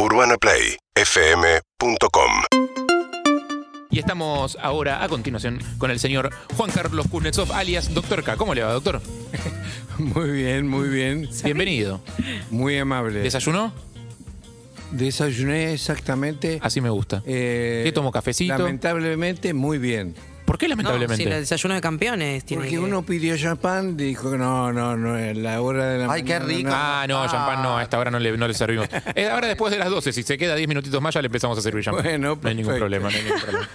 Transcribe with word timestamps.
UrbanaPlayFM.com 0.00 2.32
Y 3.90 3.98
estamos 3.98 4.56
ahora 4.62 5.04
a 5.04 5.08
continuación 5.10 5.58
con 5.76 5.90
el 5.90 6.00
señor 6.00 6.30
Juan 6.56 6.70
Carlos 6.70 7.06
Kuznetsov, 7.10 7.52
alias 7.52 7.92
Doctor 7.92 8.24
K. 8.24 8.38
¿Cómo 8.38 8.54
le 8.54 8.62
va, 8.62 8.72
doctor? 8.72 9.02
Muy 9.98 10.30
bien, 10.30 10.66
muy 10.66 10.88
bien. 10.88 11.28
Bienvenido. 11.44 12.00
Muy 12.50 12.78
amable. 12.78 13.18
¿Desayunó? 13.20 13.74
Desayuné 14.92 15.74
exactamente. 15.74 16.58
Así 16.62 16.80
me 16.80 16.88
gusta. 16.88 17.22
eh, 17.26 17.82
¿Qué 17.84 17.92
tomó, 17.92 18.10
cafecito? 18.10 18.56
Lamentablemente, 18.56 19.52
muy 19.52 19.76
bien. 19.76 20.14
¿Por 20.50 20.58
qué 20.58 20.66
No, 20.66 20.70
lamentablemente? 20.70 21.16
si 21.16 21.22
el 21.30 21.38
desayuno 21.38 21.76
de 21.76 21.80
campeones 21.80 22.44
tiene 22.44 22.62
Porque 22.64 22.74
que- 22.74 22.80
uno 22.80 23.02
pidió 23.06 23.36
champán, 23.38 23.96
dijo 23.96 24.32
que 24.32 24.36
no, 24.36 24.72
no, 24.72 24.96
no, 24.96 25.16
es 25.16 25.36
la 25.36 25.60
hora 25.62 25.86
de 25.86 26.04
la 26.04 26.12
Ay, 26.12 26.24
qué 26.24 26.40
rico. 26.40 26.70
no. 26.70 26.74
Ah, 26.76 27.06
no, 27.08 27.24
champán 27.30 27.62
no, 27.62 27.78
a 27.78 27.84
esta 27.84 28.00
hora 28.00 28.10
no 28.10 28.18
le, 28.18 28.36
no 28.36 28.48
le 28.48 28.54
servimos. 28.54 28.88
Eh, 29.14 29.28
ahora 29.28 29.46
después 29.46 29.70
de 29.70 29.78
las 29.78 29.88
12, 29.90 30.12
si 30.12 30.24
se 30.24 30.36
queda 30.36 30.56
10 30.56 30.66
minutitos 30.68 31.00
más, 31.00 31.14
ya 31.14 31.22
le 31.22 31.26
empezamos 31.26 31.56
a 31.56 31.62
servir 31.62 31.84
champán. 31.84 32.02
Bueno, 32.02 32.36
no 32.42 32.48
hay 32.48 32.54
ningún 32.56 32.76
problema, 32.76 33.08
no 33.10 33.16
hay 33.16 33.22
ningún 33.22 33.40
problema. 33.40 33.68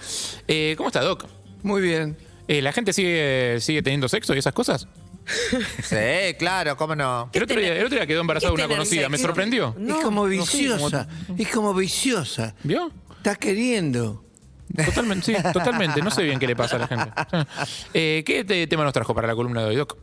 Eh, 0.46 0.74
¿Cómo 0.76 0.90
está, 0.90 1.00
Doc? 1.00 1.24
Muy 1.62 1.80
bien. 1.80 2.14
Eh, 2.46 2.60
¿La 2.60 2.72
gente 2.72 2.92
sigue, 2.92 3.56
sigue 3.62 3.80
teniendo 3.82 4.06
sexo 4.10 4.34
y 4.34 4.38
esas 4.38 4.52
cosas? 4.52 4.86
Sí, 5.82 6.34
claro, 6.38 6.76
cómo 6.76 6.94
no. 6.94 7.30
El 7.32 7.42
otro, 7.44 7.58
día, 7.58 7.74
el 7.74 7.86
otro 7.86 7.96
día 7.96 8.06
quedó 8.06 8.20
embarazada 8.20 8.54
¿Qué 8.54 8.60
una 8.60 8.68
conocida, 8.68 9.08
me 9.08 9.16
sorprendió. 9.16 9.74
No, 9.78 9.96
es 9.98 10.04
como 10.04 10.24
no 10.24 10.28
viciosa. 10.28 11.08
Es 11.38 11.48
como 11.48 11.72
viciosa. 11.72 12.54
¿Vio? 12.62 12.92
Está 13.16 13.34
queriendo. 13.36 14.25
Totalmente, 14.84 15.26
sí, 15.26 15.42
totalmente. 15.52 16.02
No 16.02 16.10
sé 16.10 16.22
bien 16.24 16.38
qué 16.38 16.46
le 16.46 16.56
pasa 16.56 16.76
a 16.76 16.78
la 16.80 16.86
gente. 16.88 17.10
Eh, 17.94 18.22
¿Qué 18.26 18.44
te- 18.44 18.66
tema 18.66 18.84
nos 18.84 18.92
trajo 18.92 19.14
para 19.14 19.26
la 19.28 19.34
columna 19.34 19.62
de 19.62 19.68
hoy, 19.68 19.76
Doc? 19.76 19.96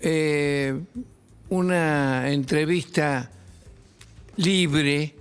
Eh, 0.00 0.78
una 1.48 2.30
entrevista 2.30 3.30
libre 4.36 5.14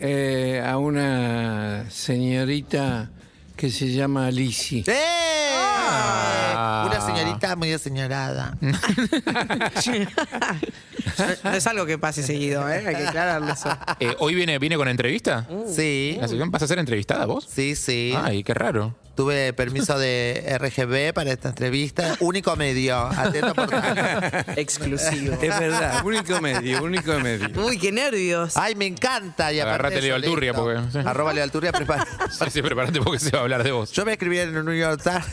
eh, 0.00 0.62
a 0.64 0.78
una 0.78 1.88
señorita 1.90 3.10
que 3.56 3.70
se 3.70 3.92
llama 3.92 4.30
Lizzie. 4.30 4.84
¡Eh! 4.86 5.71
Ah. 5.94 6.84
Una 6.86 7.00
señorita 7.00 7.56
muy 7.56 7.72
aseñorada. 7.72 8.56
No 8.60 8.70
es 11.54 11.66
algo 11.66 11.86
que 11.86 11.98
pase 11.98 12.22
seguido, 12.22 12.70
¿eh? 12.70 12.84
Hay 12.86 12.94
que 12.94 13.08
aclararlo 13.08 13.52
eso. 13.52 13.76
Eh, 14.00 14.14
¿Hoy 14.18 14.34
viene, 14.34 14.58
viene 14.58 14.76
con 14.76 14.88
entrevista? 14.88 15.46
Sí, 15.66 16.16
¿La 16.20 16.28
sección 16.28 16.50
¿Vas 16.50 16.62
a 16.62 16.66
ser 16.66 16.78
entrevistada 16.78 17.24
vos? 17.26 17.46
sí, 17.48 17.74
sí. 17.76 18.14
Ay, 18.22 18.44
qué 18.44 18.54
raro. 18.54 18.94
Tuve 19.14 19.52
permiso 19.52 19.98
de 19.98 20.56
RGB 20.58 21.12
para 21.12 21.32
esta 21.32 21.50
entrevista. 21.50 22.16
Único 22.20 22.56
medio. 22.56 22.96
Atento 22.96 23.54
por 23.54 23.68
Exclusivo. 24.56 25.34
Es 25.34 25.58
verdad, 25.60 26.02
único 26.04 26.40
medio, 26.40 26.82
único 26.82 27.18
medio. 27.20 27.48
Uy, 27.62 27.78
qué 27.78 27.92
nervios. 27.92 28.56
Ay, 28.56 28.74
me 28.74 28.86
encanta. 28.86 29.52
Y 29.52 29.60
Agarrate 29.60 30.00
Leo. 30.00 30.14
Alturria, 30.14 30.54
porque- 30.54 30.80
sí. 30.90 30.98
Arroba 31.04 31.34
Leo 31.34 31.44
Alturria, 31.44 31.72
prepara. 31.72 32.06
Sí, 32.30 32.44
sí, 32.50 32.62
prepárate 32.62 33.00
porque 33.02 33.18
se 33.18 33.30
va 33.32 33.40
a 33.40 33.42
hablar 33.42 33.62
de 33.62 33.72
vos. 33.72 33.92
Yo 33.92 34.04
me 34.06 34.12
escribí 34.12 34.38
en 34.38 34.56
el 34.56 34.64
New 34.64 34.74
York 34.74 35.02
Times. 35.02 35.26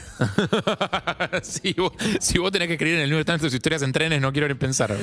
si, 1.43 1.73
vos, 1.73 1.93
si 2.19 2.37
vos 2.37 2.51
tenés 2.51 2.67
que 2.67 2.73
escribir 2.73 2.95
en 2.95 3.01
el 3.03 3.09
New 3.09 3.17
York 3.17 3.25
Times 3.27 3.41
tus 3.41 3.53
historias 3.53 3.81
en 3.81 3.91
trenes, 3.93 4.19
no 4.21 4.31
quiero 4.33 4.47
ni 4.49 4.55
pensar. 4.55 4.95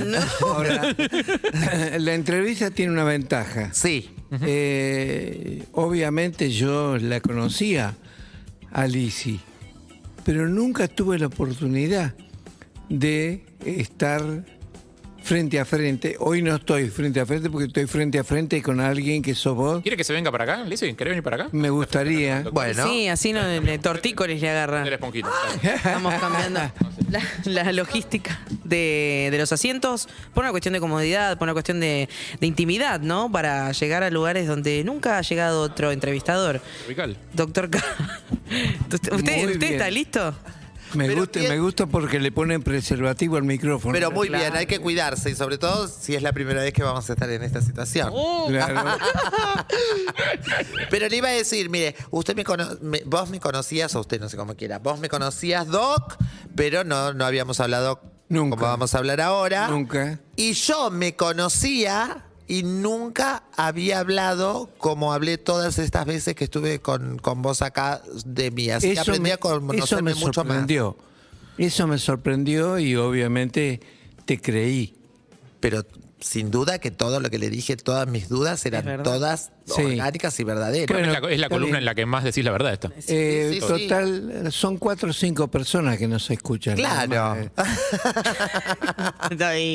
Ahora, 0.43 0.95
la 1.99 2.15
entrevista 2.15 2.71
tiene 2.71 2.93
una 2.93 3.05
ventaja. 3.05 3.71
Sí. 3.73 4.11
Eh, 4.43 5.65
obviamente 5.73 6.51
yo 6.51 6.99
la 6.99 7.21
conocía 7.21 7.95
a 8.73 8.87
pero 10.25 10.49
nunca 10.49 10.89
tuve 10.89 11.19
la 11.19 11.27
oportunidad 11.27 12.15
de 12.89 13.45
estar 13.65 14.45
frente 15.27 15.59
a 15.59 15.65
frente. 15.65 16.15
Hoy 16.21 16.41
no 16.41 16.55
estoy 16.55 16.89
frente 16.89 17.19
a 17.19 17.27
frente 17.27 17.51
porque 17.51 17.67
estoy 17.67 17.87
frente 17.87 18.21
a 18.21 18.23
frente 18.23 18.63
con 18.63 18.79
alguien 18.79 19.23
que 19.23 19.35
sos 19.35 19.57
vos. 19.57 19.83
¿Quiere 19.83 19.97
que 19.97 20.05
se 20.05 20.13
venga 20.13 20.31
para 20.31 20.45
acá? 20.45 20.63
Lizzie, 20.65 20.95
¿querés 20.95 21.11
venir 21.11 21.25
para 21.25 21.37
acá? 21.37 21.49
Me 21.53 21.69
gustaría. 21.69 22.45
Bueno. 22.57 22.89
Sí, 22.89 23.09
así 23.09 23.33
no 23.33 23.43
le 23.43 23.79
tortícolis 23.79 24.41
le 24.41 24.49
agarra. 24.49 24.83
Del 24.85 24.93
esponjito. 24.93 25.29
Estamos 25.63 26.15
cambiando 26.15 26.61
la, 27.11 27.23
la 27.45 27.73
logística 27.73 28.41
de, 28.65 29.29
de 29.31 29.39
los 29.39 29.53
asientos 29.53 30.09
por 30.33 30.45
una 30.45 30.53
cuestión 30.53 30.73
de 30.75 30.81
comodidad, 30.81 31.37
por 31.39 31.47
una 31.47 31.53
cuestión 31.53 31.81
de, 31.81 32.09
de 32.41 32.47
intimidad, 32.47 33.01
¿no? 33.01 33.31
Para 33.31 33.73
llegar 33.73 34.05
a 34.05 34.11
lugares 34.11 34.47
donde 34.47 34.85
nunca 34.85 35.19
ha 35.19 35.23
llegado 35.23 35.61
otro 35.61 35.91
entrevistador. 35.91 36.61
Tropical. 36.79 37.17
Doctor 37.33 37.69
K. 37.69 37.79
¿Usted, 38.93 39.13
usted 39.13 39.59
bien. 39.59 39.73
está 39.73 39.91
listo? 39.91 40.35
Me 40.95 41.07
Pero 41.07 41.21
gusta, 41.21 41.41
me 41.41 41.59
gusta 41.59 41.87
porque 41.87 42.19
le 42.21 42.31
ponen 42.33 42.63
preservativo 42.63 43.37
al 43.37 43.43
micrófono. 43.43 43.93
Pero 43.93 44.11
muy 44.11 44.29
Claro. 44.29 44.45
bien, 44.45 44.57
hay 44.57 44.67
que 44.67 44.79
cuidarse 44.79 45.31
y 45.31 45.35
sobre 45.35 45.59
todo 45.59 45.89
si 45.89 46.15
es 46.15 46.23
la 46.23 46.33
primera 46.33 46.63
vez 46.63 46.73
que 46.73 46.83
vamos 46.83 47.09
a 47.11 47.13
estar 47.13 47.29
en 47.31 47.43
esta 47.43 47.61
situación. 47.61 48.13
Claro. 48.49 48.83
Pero 50.91 51.09
le 51.09 51.17
iba 51.17 51.29
a 51.29 51.33
decir, 51.33 51.69
mire, 51.71 51.95
usted 52.11 52.35
me, 52.37 52.45
cono- 52.45 52.79
me- 52.81 53.03
vos 53.05 53.29
me 53.31 53.41
conocías, 53.41 53.95
o 53.95 54.01
usted 54.01 54.21
no 54.21 54.29
sé 54.29 54.37
cómo 54.37 54.55
quiera, 54.55 54.79
vos 54.79 54.99
me 55.01 55.09
conocías, 55.09 55.67
Doc, 55.67 56.17
pero 56.55 56.85
no, 56.85 57.13
no 57.13 57.25
habíamos 57.25 57.61
hablado 57.61 58.01
Nunca. 58.29 58.57
como 58.57 58.67
vamos 58.67 58.95
a 58.95 58.99
hablar 58.99 59.21
ahora. 59.21 59.69
Nunca. 59.69 60.21
Y 60.37 60.53
yo 60.53 60.91
me 60.91 61.17
conocía 61.17 62.26
y 62.49 62.63
nunca 62.63 63.43
había 63.57 64.01
hablado 64.01 64.71
como 64.79 65.13
hablé 65.13 65.39
todas 65.39 65.79
estas 65.79 66.07
veces 66.07 66.35
que 66.35 66.45
estuve 66.45 66.79
con, 66.81 67.19
con 67.19 67.43
vos 67.43 67.63
acá 67.63 68.03
de 68.25 68.51
mí. 68.51 68.71
Así 68.71 68.95
que 68.95 69.01
aprendí 69.01 69.31
a 69.31 69.35
eso 69.35 69.41
conocerme 69.41 70.15
me 70.15 70.21
mucho 70.21 70.45
más. 70.45 70.47
sorprendió. 70.47 70.97
Eso 71.59 71.87
me 71.87 71.99
sorprendió 71.99 72.79
y 72.79 72.95
obviamente 72.97 73.81
te 74.25 74.41
creí. 74.41 74.95
Pero 75.61 75.85
sin 76.21 76.51
duda 76.51 76.79
que 76.79 76.91
todo 76.91 77.21
lo 77.21 77.31
que 77.31 77.39
le 77.39 77.51
dije, 77.51 77.77
todas 77.77 78.07
mis 78.09 78.29
dudas 78.29 78.65
eran 78.67 79.03
todas 79.03 79.53
Sí. 79.67 79.83
orgánicas 79.83 80.39
y 80.41 80.45
verdaderas. 80.45 80.87
Creo 80.87 80.99
que 81.01 81.05
Bueno, 81.09 81.17
es 81.17 81.23
la, 81.23 81.31
es 81.35 81.41
la 81.41 81.47
está 81.47 81.55
columna 81.57 81.79
en 81.79 81.85
la 81.85 81.95
que 81.95 82.07
más 82.07 82.25
decís 82.25 82.45
la 82.45 82.53
verdad 82.53 82.73
esta. 82.73 82.91
Eh, 83.09 83.51
sí, 83.53 83.61
sí. 83.61 83.67
total, 83.89 84.49
son 84.53 84.79
cuatro 84.79 85.11
o 85.11 85.13
cinco 85.13 85.49
personas 85.49 85.99
que 85.99 86.07
nos 86.09 86.31
escuchan. 86.31 86.77
Claro. 86.77 87.51
más. 87.57 87.67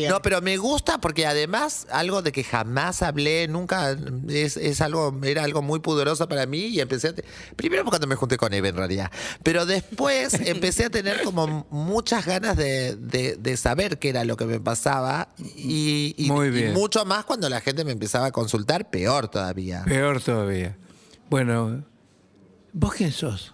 No, 0.10 0.22
pero 0.22 0.42
me 0.42 0.58
gusta 0.58 1.00
porque 1.00 1.26
además 1.26 1.88
algo 1.92 2.22
de 2.22 2.32
que 2.32 2.44
jamás 2.44 3.02
hablé, 3.02 3.48
nunca 3.48 3.96
es, 4.30 4.58
es 4.58 4.82
algo, 4.82 5.18
era 5.24 5.44
algo 5.44 5.62
muy 5.62 5.80
pudoroso 5.80 6.28
para 6.28 6.46
mí 6.46 6.68
y 6.68 6.80
empecé 6.80 7.10
a 7.10 7.16
te- 7.16 7.24
primero 7.56 7.86
cuando 7.86 8.08
me 8.08 8.16
junté 8.16 8.38
con 8.38 8.54
Eve 8.54 8.70
en 8.70 8.76
realidad, 8.78 9.12
pero 9.44 9.66
después 9.66 10.34
empecé 10.46 10.86
a 10.86 10.90
tener 10.90 11.22
como 11.24 11.68
muchas 11.70 12.26
ganas 12.26 12.58
de, 12.58 12.96
de- 12.96 13.36
de 13.38 13.58
saber 13.58 14.00
qué 14.00 14.10
era 14.10 14.24
lo 14.24 14.38
que 14.38 14.46
me 14.46 14.60
pasaba 14.60 15.30
y, 15.56 16.14
y- 16.18 16.32
Muy 16.32 16.48
y 16.48 16.52
bien. 16.52 16.74
mucho 16.74 17.06
más 17.06 17.26
cuando 17.26 17.50
la 17.50 17.62
gente 17.62 17.84
me 17.84 17.92
empezaba 17.92 18.28
a 18.28 18.32
consultar, 18.32 18.90
peor 18.90 19.28
todavía. 19.30 19.81
Peor 19.86 20.22
todavía. 20.22 20.76
Bueno, 21.30 21.84
¿vos 22.74 22.94
quién 22.94 23.12
sos? 23.12 23.54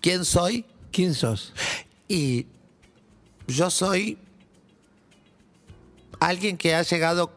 ¿Quién 0.00 0.24
soy? 0.24 0.64
¿Quién 0.92 1.14
sos? 1.14 1.52
Y 2.08 2.46
yo 3.46 3.70
soy 3.70 4.18
alguien 6.20 6.56
que 6.56 6.74
ha 6.74 6.82
llegado 6.82 7.32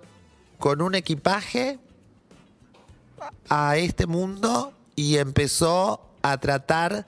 con 0.58 0.82
un 0.82 0.96
equipaje 0.96 1.80
a 3.50 3.78
este 3.78 4.08
mundo 4.08 4.74
y 4.96 5.18
empezó 5.18 6.02
a 6.22 6.38
tratar 6.38 7.06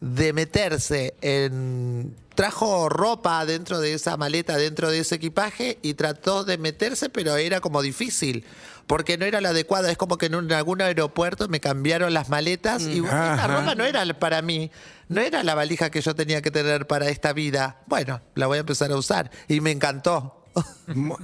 de 0.00 0.32
meterse 0.32 1.14
en... 1.20 2.14
Trajo 2.40 2.88
ropa 2.88 3.44
dentro 3.44 3.80
de 3.80 3.92
esa 3.92 4.16
maleta, 4.16 4.56
dentro 4.56 4.90
de 4.90 5.00
ese 5.00 5.16
equipaje 5.16 5.78
y 5.82 5.92
trató 5.92 6.42
de 6.44 6.56
meterse, 6.56 7.10
pero 7.10 7.36
era 7.36 7.60
como 7.60 7.82
difícil, 7.82 8.44
porque 8.86 9.18
no 9.18 9.26
era 9.26 9.42
la 9.42 9.50
adecuada. 9.50 9.90
Es 9.90 9.98
como 9.98 10.16
que 10.16 10.26
en, 10.26 10.34
un- 10.36 10.50
algún 10.52 10.80
aeropuerto 10.80 11.48
me 11.48 11.60
cambiaron 11.60 12.14
las 12.14 12.30
maletas 12.30 12.82
y 12.86 13.00
esta 13.00 13.34
Ajá. 13.34 13.46
ropa 13.46 13.74
no 13.74 13.84
era 13.84 14.04
para 14.18 14.40
mí, 14.40 14.70
no 15.08 15.20
era 15.20 15.42
la 15.42 15.54
valija 15.54 15.90
que 15.90 16.00
yo 16.00 16.14
tenía 16.14 16.40
que 16.40 16.50
tener 16.50 16.86
para 16.86 17.10
esta 17.10 17.34
vida. 17.34 17.82
Bueno, 17.86 18.22
la 18.34 18.46
voy 18.46 18.56
a 18.56 18.60
empezar 18.60 18.90
a 18.90 18.96
usar 18.96 19.30
y 19.46 19.60
me 19.60 19.70
encantó. 19.70 20.42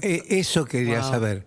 Eh, 0.02 0.22
Eso 0.28 0.66
quería 0.66 1.02
saber. 1.02 1.46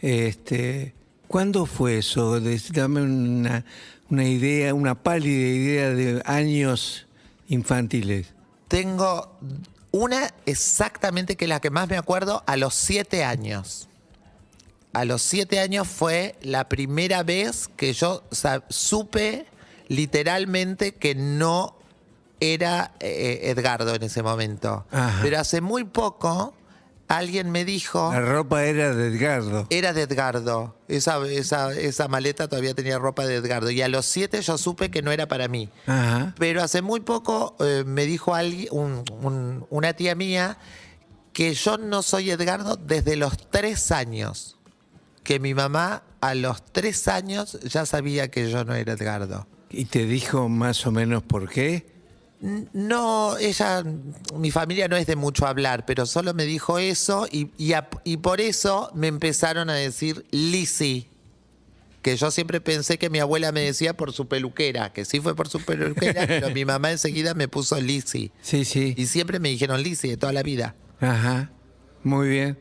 Este, 0.00 0.94
¿Cuándo 1.26 1.66
fue 1.66 1.98
eso? 1.98 2.40
Dame 2.72 3.02
una, 3.02 3.64
una 4.10 4.24
idea, 4.24 4.72
una 4.74 4.94
pálida 5.02 5.48
idea 5.48 5.90
de 5.90 6.22
años 6.24 7.06
infantiles. 7.48 8.32
Tengo 8.68 9.38
una 9.90 10.32
exactamente 10.46 11.36
que 11.36 11.46
es 11.46 11.48
la 11.48 11.60
que 11.60 11.70
más 11.70 11.88
me 11.88 11.96
acuerdo 11.96 12.42
a 12.46 12.56
los 12.56 12.74
siete 12.74 13.24
años. 13.24 13.88
A 14.92 15.04
los 15.04 15.22
siete 15.22 15.60
años 15.60 15.88
fue 15.88 16.36
la 16.42 16.68
primera 16.68 17.22
vez 17.22 17.68
que 17.76 17.92
yo 17.92 18.24
supe 18.68 19.46
literalmente 19.88 20.94
que 20.94 21.14
no 21.14 21.76
era 22.40 22.92
eh, 23.00 23.40
Edgardo 23.44 23.94
en 23.94 24.02
ese 24.02 24.22
momento. 24.22 24.86
Ajá. 24.90 25.20
Pero 25.22 25.40
hace 25.40 25.60
muy 25.60 25.84
poco 25.84 26.54
alguien 27.08 27.50
me 27.50 27.64
dijo... 27.64 28.12
La 28.12 28.20
ropa 28.20 28.64
era 28.64 28.94
de 28.94 29.08
Edgardo. 29.08 29.66
Era 29.70 29.92
de 29.92 30.02
Edgardo. 30.02 30.76
Esa, 30.88 31.18
esa, 31.26 31.72
esa 31.72 32.08
maleta 32.08 32.48
todavía 32.48 32.74
tenía 32.74 32.98
ropa 32.98 33.26
de 33.26 33.36
Edgardo. 33.36 33.70
Y 33.70 33.82
a 33.82 33.88
los 33.88 34.06
siete 34.06 34.40
yo 34.42 34.58
supe 34.58 34.90
que 34.90 35.02
no 35.02 35.10
era 35.10 35.26
para 35.26 35.48
mí. 35.48 35.70
Ajá. 35.86 36.34
Pero 36.38 36.62
hace 36.62 36.82
muy 36.82 37.00
poco 37.00 37.56
eh, 37.60 37.84
me 37.86 38.04
dijo 38.06 38.34
alguien, 38.34 38.68
un- 38.70 39.04
un- 39.22 39.66
una 39.70 39.92
tía 39.94 40.14
mía 40.14 40.58
que 41.32 41.54
yo 41.54 41.78
no 41.78 42.02
soy 42.02 42.30
Edgardo 42.30 42.76
desde 42.76 43.16
los 43.16 43.36
tres 43.50 43.90
años. 43.92 44.54
que 45.24 45.38
mi 45.40 45.52
mamá 45.52 46.02
a 46.22 46.34
los 46.34 46.64
tres 46.72 47.06
años 47.06 47.58
ya 47.62 47.84
sabía 47.84 48.30
que 48.30 48.50
yo 48.50 48.64
no 48.64 48.74
era 48.74 48.94
Edgardo. 48.94 49.46
¿Y 49.70 49.84
te 49.84 50.06
dijo 50.06 50.48
más 50.48 50.86
o 50.86 50.90
menos 50.90 51.22
por 51.22 51.50
qué? 51.50 51.97
No, 52.40 53.36
ella, 53.38 53.82
mi 54.36 54.50
familia 54.52 54.86
no 54.86 54.96
es 54.96 55.06
de 55.08 55.16
mucho 55.16 55.46
hablar, 55.46 55.84
pero 55.86 56.06
solo 56.06 56.34
me 56.34 56.44
dijo 56.44 56.78
eso 56.78 57.26
y, 57.30 57.50
y, 57.58 57.72
a- 57.72 57.88
y 58.04 58.18
por 58.18 58.40
eso 58.40 58.90
me 58.94 59.08
empezaron 59.08 59.70
a 59.70 59.74
decir 59.74 60.24
Lizzie. 60.30 61.08
Que 62.00 62.16
yo 62.16 62.30
siempre 62.30 62.60
pensé 62.60 62.96
que 62.96 63.10
mi 63.10 63.18
abuela 63.18 63.50
me 63.50 63.60
decía 63.62 63.96
por 63.96 64.12
su 64.12 64.28
peluquera, 64.28 64.92
que 64.92 65.04
sí 65.04 65.18
fue 65.20 65.34
por 65.34 65.48
su 65.48 65.60
peluquera, 65.60 66.26
pero 66.28 66.50
mi 66.50 66.64
mamá 66.64 66.92
enseguida 66.92 67.34
me 67.34 67.48
puso 67.48 67.80
Lizzie. 67.80 68.30
Sí, 68.40 68.64
sí. 68.64 68.94
Y 68.96 69.06
siempre 69.06 69.40
me 69.40 69.48
dijeron 69.48 69.82
Lizzie 69.82 70.10
de 70.10 70.16
toda 70.16 70.32
la 70.32 70.44
vida. 70.44 70.76
Ajá, 71.00 71.50
muy 72.04 72.28
bien. 72.28 72.58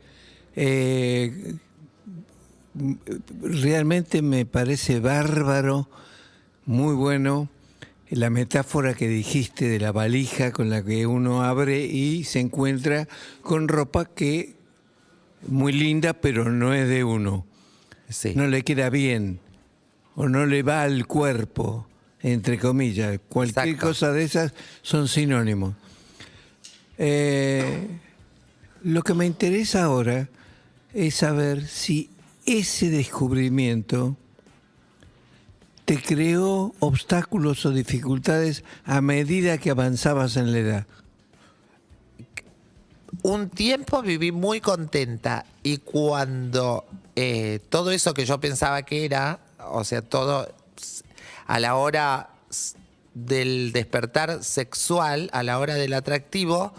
Eh, 0.55 1.53
realmente 3.41 4.21
me 4.21 4.45
parece 4.45 4.99
bárbaro, 4.99 5.87
muy 6.65 6.95
bueno, 6.95 7.49
la 8.09 8.29
metáfora 8.29 8.93
que 8.93 9.07
dijiste 9.07 9.67
de 9.67 9.79
la 9.79 9.91
valija 9.91 10.51
con 10.51 10.69
la 10.69 10.83
que 10.83 11.05
uno 11.05 11.43
abre 11.43 11.85
y 11.85 12.23
se 12.23 12.39
encuentra 12.39 13.07
con 13.41 13.67
ropa 13.67 14.05
que 14.05 14.55
muy 15.47 15.73
linda, 15.73 16.13
pero 16.13 16.51
no 16.51 16.73
es 16.73 16.87
de 16.87 17.03
uno. 17.03 17.45
Sí. 18.09 18.33
No 18.35 18.47
le 18.47 18.63
queda 18.63 18.89
bien 18.89 19.39
o 20.15 20.27
no 20.27 20.45
le 20.45 20.63
va 20.63 20.83
al 20.83 21.05
cuerpo, 21.05 21.87
entre 22.21 22.57
comillas. 22.57 23.19
Cualquier 23.29 23.67
Exacto. 23.67 23.87
cosa 23.87 24.11
de 24.11 24.23
esas 24.23 24.53
son 24.81 25.07
sinónimos. 25.07 25.75
Eh, 26.97 27.87
lo 28.83 29.03
que 29.03 29.13
me 29.13 29.25
interesa 29.25 29.83
ahora 29.83 30.29
es 30.93 31.15
saber 31.15 31.67
si 31.67 32.09
ese 32.45 32.89
descubrimiento 32.89 34.17
te 35.87 36.01
creó 36.01 36.75
obstáculos 36.81 37.65
o 37.65 37.71
dificultades 37.71 38.65
a 38.83 38.99
medida 38.99 39.57
que 39.57 39.69
avanzabas 39.69 40.35
en 40.35 40.51
la 40.51 40.57
edad. 40.57 40.87
un 43.23 43.49
tiempo 43.49 44.01
viví 44.01 44.33
muy 44.33 44.59
contenta 44.59 45.45
y 45.63 45.77
cuando 45.77 46.83
eh, 47.15 47.61
todo 47.69 47.91
eso 47.91 48.13
que 48.13 48.25
yo 48.25 48.37
pensaba 48.41 48.81
que 48.83 49.05
era, 49.05 49.39
o 49.71 49.85
sea, 49.85 50.01
todo 50.01 50.53
a 51.45 51.59
la 51.61 51.75
hora 51.75 52.31
del 53.13 53.71
despertar 53.71 54.43
sexual, 54.43 55.29
a 55.31 55.41
la 55.41 55.57
hora 55.57 55.75
del 55.75 55.93
atractivo, 55.93 56.73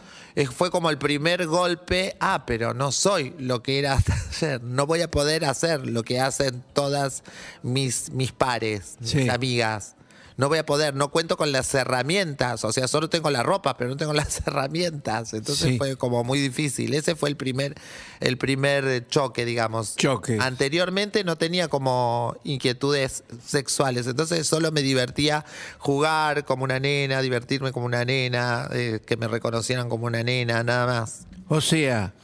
fue 0.47 0.71
como 0.71 0.91
el 0.91 0.99
primer 0.99 1.47
golpe, 1.47 2.17
ah, 2.21 2.45
pero 2.47 2.75
no 2.75 2.93
soy 2.93 3.35
lo 3.39 3.63
que 3.63 3.79
era 3.79 3.93
hasta 3.95 4.15
ayer, 4.31 4.63
no 4.63 4.87
voy 4.87 5.03
a 5.03 5.11
poder 5.11 5.45
hacer 5.45 5.87
lo 5.87 6.03
que 6.03 6.21
hacen 6.21 6.63
todas 6.73 7.23
mis, 7.63 8.11
mis 8.13 8.33
pares, 8.33 8.97
mis 9.01 9.11
Sí. 9.11 9.29
amigas. 9.29 9.95
No 10.39 10.49
voy 10.49 10.59
a 10.59 10.65
poder, 10.65 10.95
no 10.95 11.11
cuento 11.11 11.37
con 11.37 11.51
las 11.53 11.75
herramientas, 11.75 12.65
o 12.65 12.73
sea, 12.73 12.87
solo 12.87 13.11
tengo 13.11 13.29
la 13.31 13.43
ropa, 13.43 13.77
pero 13.77 13.91
no 13.91 13.97
tengo 13.97 14.13
las 14.13 14.41
herramientas. 14.47 15.35
Entonces 15.35 15.71
Sí. 15.73 15.79
fue 15.79 15.97
como 15.97 16.23
muy 16.25 16.39
difícil. 16.39 16.95
Ese 16.95 17.17
fue 17.17 17.29
el 17.29 17.37
primer, 17.37 17.75
el 18.21 18.39
primer 18.39 19.07
choque, 19.09 19.45
digamos. 19.45 19.97
Choque. 19.97 20.39
Anteriormente 20.41 21.25
no 21.25 21.37
tenía 21.37 21.67
como 21.69 22.37
inquietudes 22.45 23.25
sexuales, 23.45 24.07
entonces 24.07 24.47
solo 24.47 24.71
me 24.73 24.81
divertía 24.83 25.45
jugar 25.79 26.45
como 26.45 26.63
una 26.65 26.79
nena, 26.79 27.21
divertirme 27.21 27.73
como 27.73 27.87
una 27.87 28.05
nena, 28.05 28.69
eh, 28.73 29.01
que 29.05 29.17
me 29.17 29.27
reconocieran 29.27 29.89
como 29.89 30.07
una 30.07 30.23
nena, 30.23 30.63
nada 30.63 30.87
más. 30.87 31.27
O 31.49 31.61
sea, 31.61 32.15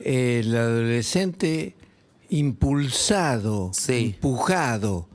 el 0.00 0.54
adolescente 0.54 1.74
impulsado, 2.28 3.70
Sí. 3.72 4.14
empujado 4.16 5.08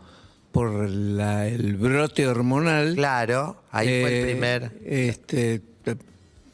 por 0.51 0.89
la- 0.89 1.47
el 1.47 1.75
brote 1.75 2.27
hormonal. 2.27 2.95
Claro, 2.95 3.61
ahí 3.71 3.87
fue 4.01 4.09
el 4.19 4.23
eh, 4.27 4.31
primer. 4.31 4.71
Este, 4.85 5.61
te- 5.83 5.97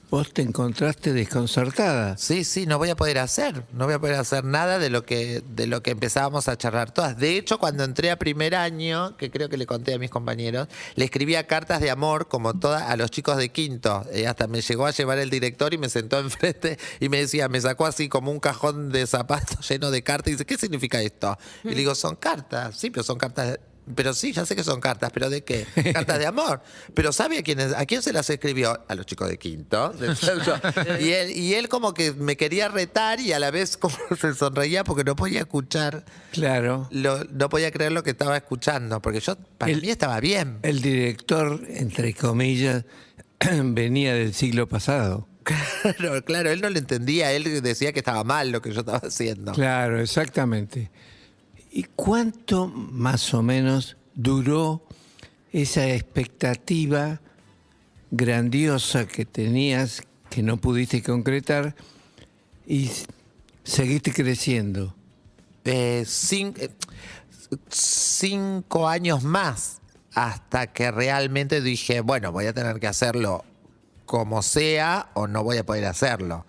vos 0.10 0.32
te 0.34 0.42
encontraste 0.44 1.12
desconcertada. 1.14 2.16
Sí, 2.18 2.44
sí, 2.44 2.66
no 2.66 2.78
voy 2.78 2.90
a 2.90 2.96
poder 2.96 3.18
hacer, 3.20 3.64
no 3.74 3.86
voy 3.86 3.96
a 3.96 4.00
poder 4.00 4.16
hacer 4.16 4.44
nada 4.46 4.80
de 4.80 4.90
lo 4.90 5.04
que 5.04 5.42
de 5.56 5.68
lo 5.68 5.82
que 5.82 5.92
empezábamos 5.92 6.48
a 6.48 6.58
charlar 6.58 6.92
todas. 6.92 7.18
De 7.18 7.38
hecho, 7.38 7.58
cuando 7.58 7.84
entré 7.84 8.12
a 8.12 8.18
primer 8.20 8.56
año, 8.56 9.18
que 9.18 9.30
creo 9.32 9.50
que 9.50 9.58
le 9.58 9.66
conté 9.66 9.94
a 9.94 10.00
mis 10.00 10.10
compañeros, 10.10 10.68
le 10.96 11.06
escribía 11.06 11.48
cartas 11.48 11.82
de 11.82 11.90
amor 11.90 12.28
como 12.28 12.54
todas 12.54 12.84
a 12.84 12.96
los 12.98 13.12
chicos 13.12 13.38
de 13.38 13.50
quinto. 13.50 14.06
Eh, 14.12 14.28
hasta 14.28 14.48
me 14.48 14.62
llegó 14.62 14.86
a 14.86 14.92
llevar 14.92 15.18
el 15.20 15.30
director 15.30 15.74
y 15.74 15.78
me 15.78 15.90
sentó 15.90 16.20
enfrente 16.20 16.78
y 17.00 17.10
me 17.10 17.18
decía, 17.18 17.50
me 17.50 17.60
sacó 17.60 17.86
así 17.86 18.08
como 18.08 18.32
un 18.32 18.40
cajón 18.40 18.92
de 18.92 19.08
zapatos 19.08 19.68
lleno 19.70 19.90
de 19.92 20.04
cartas 20.04 20.30
y 20.30 20.32
dice, 20.34 20.46
¿qué 20.46 20.58
significa 20.58 21.02
esto? 21.02 21.38
Y 21.64 21.70
le 21.70 21.76
digo, 21.76 21.96
son 21.96 22.16
cartas, 22.16 22.78
sí, 22.78 22.90
pero 22.90 23.04
son 23.04 23.18
cartas 23.18 23.48
de- 23.54 23.60
pero 23.94 24.14
sí, 24.14 24.32
ya 24.32 24.46
sé 24.46 24.56
que 24.56 24.64
son 24.64 24.80
cartas, 24.82 25.12
pero 25.14 25.30
¿de 25.30 25.44
qué? 25.44 25.66
Cartas 25.94 26.18
de 26.20 26.26
amor. 26.26 26.62
Pero 26.94 27.12
¿sabe 27.14 27.38
a 27.38 27.44
quién, 27.44 27.60
a 27.60 27.86
quién 27.86 28.02
se 28.02 28.12
las 28.14 28.30
escribió? 28.30 28.84
A 28.88 28.96
los 28.96 29.06
chicos 29.06 29.30
de 29.30 29.38
quinto. 29.38 29.94
y, 31.00 31.10
él, 31.12 31.32
y 31.32 31.54
él 31.54 31.70
como 31.70 31.94
que 31.94 32.12
me 32.14 32.36
quería 32.38 32.68
retar 32.68 33.20
y 33.20 33.34
a 33.34 33.40
la 33.40 33.52
vez 33.52 33.78
como 33.78 33.96
se 34.20 34.34
sonreía 34.34 34.84
porque 34.84 35.04
no 35.04 35.16
podía 35.16 35.42
escuchar, 35.42 36.04
Claro. 36.32 36.88
lo- 36.92 37.24
no 37.26 37.50
podía 37.50 37.72
creer 37.72 37.92
lo 37.92 38.02
que 38.04 38.12
estaba 38.12 38.36
escuchando, 38.38 39.02
porque 39.02 39.20
yo, 39.20 39.36
para 39.58 39.72
El- 39.72 39.82
mí 39.82 39.90
estaba 39.90 40.20
bien. 40.20 40.60
El 40.64 40.82
director, 40.82 41.62
entre 41.70 42.14
comillas, 42.14 42.86
venía 43.64 44.14
del 44.14 44.34
siglo 44.34 44.68
pasado. 44.68 45.28
Claro, 45.44 46.24
claro, 46.26 46.50
él 46.50 46.60
no 46.62 46.72
lo 46.72 46.80
entendía, 46.80 47.32
él 47.32 47.62
decía 47.62 47.94
que 47.94 48.00
estaba 48.00 48.24
mal 48.24 48.50
lo 48.52 48.64
que 48.64 48.72
yo 48.72 48.80
estaba 48.80 48.98
haciendo. 48.98 49.52
Claro, 49.52 50.02
exactamente. 50.02 50.90
¿Y 51.78 51.84
cuánto 51.84 52.68
más 52.68 53.34
o 53.34 53.44
menos 53.44 53.98
duró 54.14 54.82
esa 55.52 55.86
expectativa 55.90 57.20
grandiosa 58.12 59.06
que 59.06 59.26
tenías, 59.26 60.02
que 60.30 60.42
no 60.42 60.56
pudiste 60.56 61.04
concretar, 61.04 61.76
y 62.66 62.90
seguiste 63.66 64.14
creciendo? 64.14 64.96
eh, 65.66 66.04
cin- 66.06 66.54
eh, 66.60 66.70
cinco 67.70 68.88
años 68.88 69.24
más 69.24 69.82
hasta 70.14 70.68
que 70.72 70.92
realmente 70.92 71.60
dije, 71.60 72.00
bueno, 72.00 72.32
voy 72.32 72.46
a 72.46 72.54
tener 72.54 72.80
que 72.80 72.88
hacerlo 72.88 73.44
como 74.06 74.42
sea 74.44 75.10
o 75.16 75.28
no 75.28 75.44
voy 75.44 75.58
a 75.58 75.66
poder 75.66 75.86
hacerlo. 75.86 76.46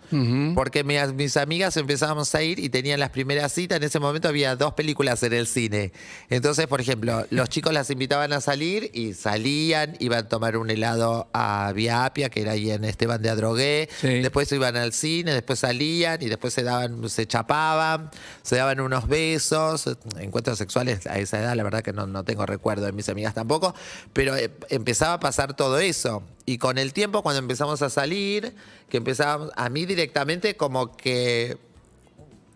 Porque 0.55 0.85
mi- 0.85 0.97
mis 1.15 1.37
amigas 1.37 1.77
empezábamos 1.77 2.35
a 2.35 2.43
ir 2.43 2.59
y 2.59 2.69
tenían 2.69 3.01
las 3.01 3.11
primeras 3.11 3.53
citas. 3.53 3.77
En 3.79 3.85
ese 3.85 3.99
momento 3.99 4.29
había 4.29 4.55
dos 4.57 4.75
películas 4.75 5.23
en 5.23 5.33
el 5.33 5.47
cine. 5.47 5.93
Entonces, 6.29 6.67
por 6.67 6.81
ejemplo, 6.81 7.27
los 7.31 7.49
chicos 7.49 7.73
las 7.73 7.89
invitaban 7.91 8.33
a 8.33 8.41
salir 8.41 8.91
y 8.95 9.15
salían, 9.15 9.97
iban 10.01 10.19
a 10.27 10.29
tomar 10.29 10.57
un 10.57 10.71
helado 10.71 11.29
a 11.33 11.73
Vía 11.75 12.05
Apia, 12.05 12.29
que 12.29 12.43
era 12.43 12.53
ahí 12.53 12.71
en 12.71 12.85
Esteban 12.85 13.23
de 13.23 13.31
Adrogué. 13.31 13.89
Sí. 14.01 14.21
Después 14.21 14.51
iban 14.53 14.77
al 14.77 14.93
cine, 14.93 15.33
después 15.33 15.59
salían 15.59 16.23
y 16.23 16.27
después 16.29 16.53
se 16.55 16.63
daban, 16.63 17.09
se 17.09 17.27
chapaban, 17.27 18.11
se 18.43 18.57
daban 18.57 18.81
unos 18.81 19.09
besos, 19.09 19.85
encuentros 20.21 20.59
sexuales 20.59 21.07
a 21.07 21.19
esa 21.19 21.41
edad, 21.41 21.55
la 21.57 21.63
verdad 21.63 21.83
que 21.83 21.93
no, 21.93 22.07
no 22.07 22.23
tengo 22.25 22.45
recuerdo 22.47 22.85
de 22.87 22.93
mis 22.93 23.09
amigas 23.09 23.35
tampoco, 23.35 23.75
pero 24.13 24.37
eh, 24.37 24.51
empezaba 24.69 25.15
a 25.15 25.21
pasar 25.21 25.55
todo 25.57 25.79
eso. 25.79 26.23
Y 26.47 26.59
con 26.59 26.79
el 26.79 26.93
tiempo, 26.93 27.23
cuando 27.23 27.41
empezamos 27.41 27.83
a 27.83 27.91
salir, 27.91 28.55
que 28.89 28.99
empezábamos, 28.99 29.51
a 29.57 29.69
mí 29.69 29.85
directamente 29.85 30.57
como 30.57 30.97
que 30.97 31.59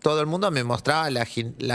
todo 0.01 0.19
el 0.19 0.25
mundo 0.25 0.49
me 0.49 0.63
mostraba 0.63 1.09
la, 1.09 1.25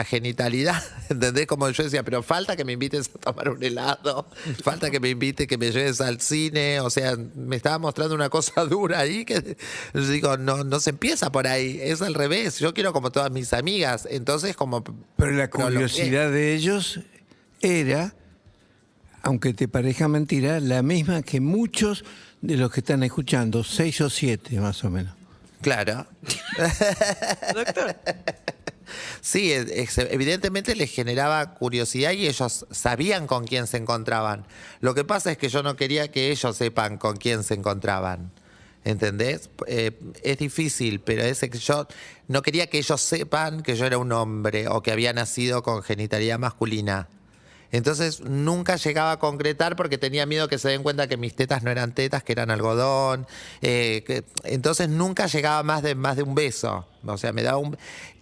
genitalidad, 0.05 0.83
¿entendés? 1.09 1.47
Como 1.47 1.69
yo 1.71 1.85
decía, 1.85 2.03
pero 2.03 2.23
falta 2.23 2.57
que 2.57 2.65
me 2.65 2.73
invites 2.73 3.11
a 3.15 3.19
tomar 3.19 3.51
un 3.51 3.63
helado, 3.63 4.27
falta 4.63 4.91
que 4.91 4.99
me 4.99 5.11
invite, 5.11 5.47
que 5.47 5.59
me 5.59 5.71
lleves 5.71 6.01
al 6.01 6.21
cine, 6.21 6.81
o 6.81 6.91
sea, 6.91 7.17
me 7.17 7.57
estaba 7.57 7.79
mostrando 7.79 8.15
una 8.15 8.29
cosa 8.29 8.65
dura 8.69 9.01
ahí 9.01 9.25
que 9.25 9.57
yo 9.95 10.01
digo, 10.09 10.37
no, 10.37 10.65
no 10.65 10.81
se 10.81 10.91
empieza 10.91 11.31
por 11.31 11.47
ahí, 11.47 11.79
es 11.81 12.03
al 12.03 12.15
revés, 12.15 12.59
yo 12.59 12.75
quiero 12.75 12.93
como 12.93 13.11
todas 13.13 13.31
mis 13.31 13.53
amigas, 13.53 14.09
entonces 14.11 14.57
como... 14.57 14.83
Pero 15.17 15.33
la 15.33 15.49
curiosidad 15.49 16.31
de 16.33 16.55
ellos 16.55 17.01
era, 17.61 18.15
aunque 19.27 19.53
te 19.53 19.67
parezca 19.67 20.07
mentira, 20.07 20.61
la 20.61 20.83
misma 20.83 21.21
que 21.23 21.41
muchos 21.41 22.05
de 22.43 22.57
los 22.57 22.71
que 22.71 22.79
están 22.79 23.03
escuchando, 23.03 23.65
seis 23.65 24.01
o 24.01 24.09
siete 24.09 24.61
más 24.61 24.85
o 24.85 24.91
menos. 24.91 25.15
Claro. 25.63 26.07
Doctor. 27.55 27.97
Sí, 29.21 29.53
evidentemente 29.53 30.77
les 30.77 30.93
generaba 30.93 31.55
curiosidad 31.55 32.13
y 32.13 32.29
ellos 32.29 32.67
sabían 32.71 33.27
con 33.27 33.49
quién 33.49 33.67
se 33.67 33.79
encontraban. 33.79 34.47
Lo 34.79 34.95
que 34.95 35.03
pasa 35.03 35.33
es 35.33 35.39
que 35.39 35.49
yo 35.49 35.65
no 35.65 35.75
quería 35.75 36.09
que 36.13 36.31
ellos 36.31 36.57
sepan 36.57 36.97
con 36.97 37.17
quién 37.17 37.43
se 37.43 37.55
encontraban. 37.55 38.31
¿Entendés? 38.85 39.51
Eh, 39.67 39.99
es 40.23 40.39
difícil, 40.39 41.01
pero 41.01 41.25
es 41.25 41.41
que 41.41 41.59
yo 41.59 41.89
no 42.29 42.43
quería 42.43 42.69
que 42.69 42.79
ellos 42.79 43.01
sepan 43.01 43.65
que 43.65 43.75
yo 43.75 43.87
era 43.87 43.99
un 43.99 44.13
hombre 44.13 44.69
o 44.69 44.85
que 44.85 44.93
había 44.93 45.13
nacido 45.13 45.65
con 45.65 45.83
genitalidad 45.83 46.39
masculina. 46.39 47.09
Entonces 47.73 48.21
nunca 48.21 48.77
llegaba 48.77 49.13
a 49.13 49.19
concretar 49.19 49.77
porque 49.77 49.99
tenía 49.99 50.25
miedo 50.27 50.49
que 50.49 50.59
se 50.59 50.69
den 50.69 50.83
cuenta 50.83 51.07
que 51.09 51.17
mis 51.17 51.35
tetas 51.35 51.63
no 51.63 51.71
eran 51.71 51.95
tetas, 51.95 52.23
que 52.23 52.33
eran 52.33 52.51
algodón. 52.51 53.27
eh, 53.63 54.05
que- 54.07 54.25
entonces 54.45 54.89
nunca 54.89 55.27
llegaba 55.27 55.63
más 55.63 55.83
de, 55.83 55.95
más 55.95 56.17
de 56.17 56.23
un 56.23 56.35
beso. 56.35 56.87
O 57.05 57.19
sea, 57.19 57.33
me 57.33 57.43
daba 57.43 57.59
un... 57.59 57.77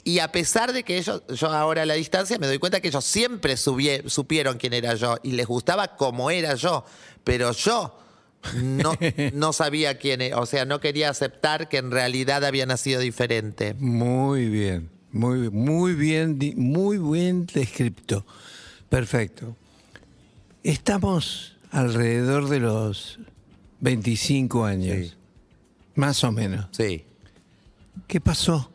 Y 0.06 0.18
a 0.18 0.30
pesar 0.32 0.72
de 0.74 0.82
que 0.82 0.98
ellos, 0.98 1.22
yo 1.28 1.48
ahora 1.48 1.82
a 1.82 1.86
la 1.86 1.94
distancia 1.94 2.38
me 2.38 2.46
doy 2.46 2.58
cuenta 2.58 2.80
que 2.80 2.88
ellos 2.88 3.04
siempre 3.04 3.54
subie- 3.54 4.06
supieron 4.08 4.58
quién 4.58 4.74
era 4.74 4.94
yo 4.94 5.16
y 5.22 5.32
les 5.32 5.46
gustaba 5.46 5.96
como 5.96 6.30
era 6.30 6.54
yo, 6.56 6.84
pero 7.24 7.52
yo 7.52 7.98
no, 8.62 8.94
no 9.32 9.52
sabía 9.54 9.96
quién 9.96 10.20
era, 10.20 10.38
o 10.40 10.44
sea, 10.46 10.66
no 10.66 10.78
quería 10.80 11.08
aceptar 11.08 11.68
que 11.70 11.78
en 11.78 11.90
realidad 11.90 12.44
había 12.44 12.66
nacido 12.66 13.00
diferente. 13.00 13.72
Muy 13.78 14.48
bien, 14.50 14.90
muy, 15.10 15.48
muy 15.50 15.94
bien, 15.94 16.38
muy 16.56 16.98
bien 16.98 17.46
descripto. 17.46 18.26
Perfecto. 18.94 19.56
Estamos 20.62 21.56
alrededor 21.72 22.48
de 22.48 22.60
los 22.60 23.18
25 23.80 24.64
años, 24.64 25.08
Sí. 25.08 25.12
más 25.96 26.22
o 26.22 26.30
menos. 26.30 26.68
Sí. 26.70 27.04
¿Qué 28.06 28.20
pasó 28.20 28.70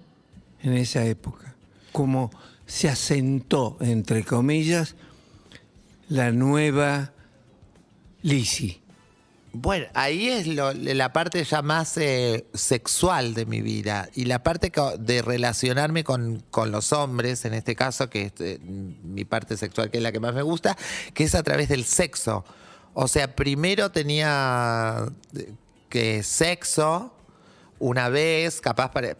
en 0.61 0.73
esa 0.73 1.05
época? 1.05 1.55
¿Cómo 1.93 2.31
se 2.65 2.89
asentó, 2.89 3.77
entre 3.79 4.25
comillas, 4.25 4.97
la 6.09 6.33
nueva 6.33 7.13
Lisi? 8.21 8.81
Bueno, 9.51 9.87
ahí 9.95 10.27
es 10.29 10.45
lo- 10.47 10.73
la 10.73 11.11
parte 11.11 11.43
ya 11.43 11.61
más 11.63 11.97
eh, 11.97 12.45
sexual 12.53 13.33
de 13.33 13.45
mi 13.47 13.61
vida 13.61 14.07
y 14.13 14.25
la 14.25 14.43
parte 14.43 14.71
de 14.99 15.21
relacionarme 15.23 16.03
con, 16.03 16.43
con 16.51 16.71
los 16.71 16.93
hombres, 16.93 17.45
en 17.45 17.55
este 17.55 17.75
caso, 17.75 18.09
que 18.09 18.25
es 18.27 18.33
eh, 18.39 18.59
mi 18.61 19.25
parte 19.25 19.57
sexual, 19.57 19.89
que 19.89 19.97
es 19.97 20.03
la 20.03 20.11
que 20.11 20.19
más 20.19 20.35
me 20.35 20.43
gusta, 20.43 20.77
que 21.13 21.23
es 21.23 21.33
a 21.33 21.41
través 21.41 21.67
del 21.69 21.83
sexo. 21.85 22.45
O 22.93 23.07
sea, 23.07 23.35
primero 23.35 23.91
tenía 23.91 25.05
eh, 25.35 25.51
que 25.89 26.21
sexo 26.23 27.11
una 27.79 28.09
vez, 28.09 28.61
capaz 28.61 28.91
para... 28.91 29.17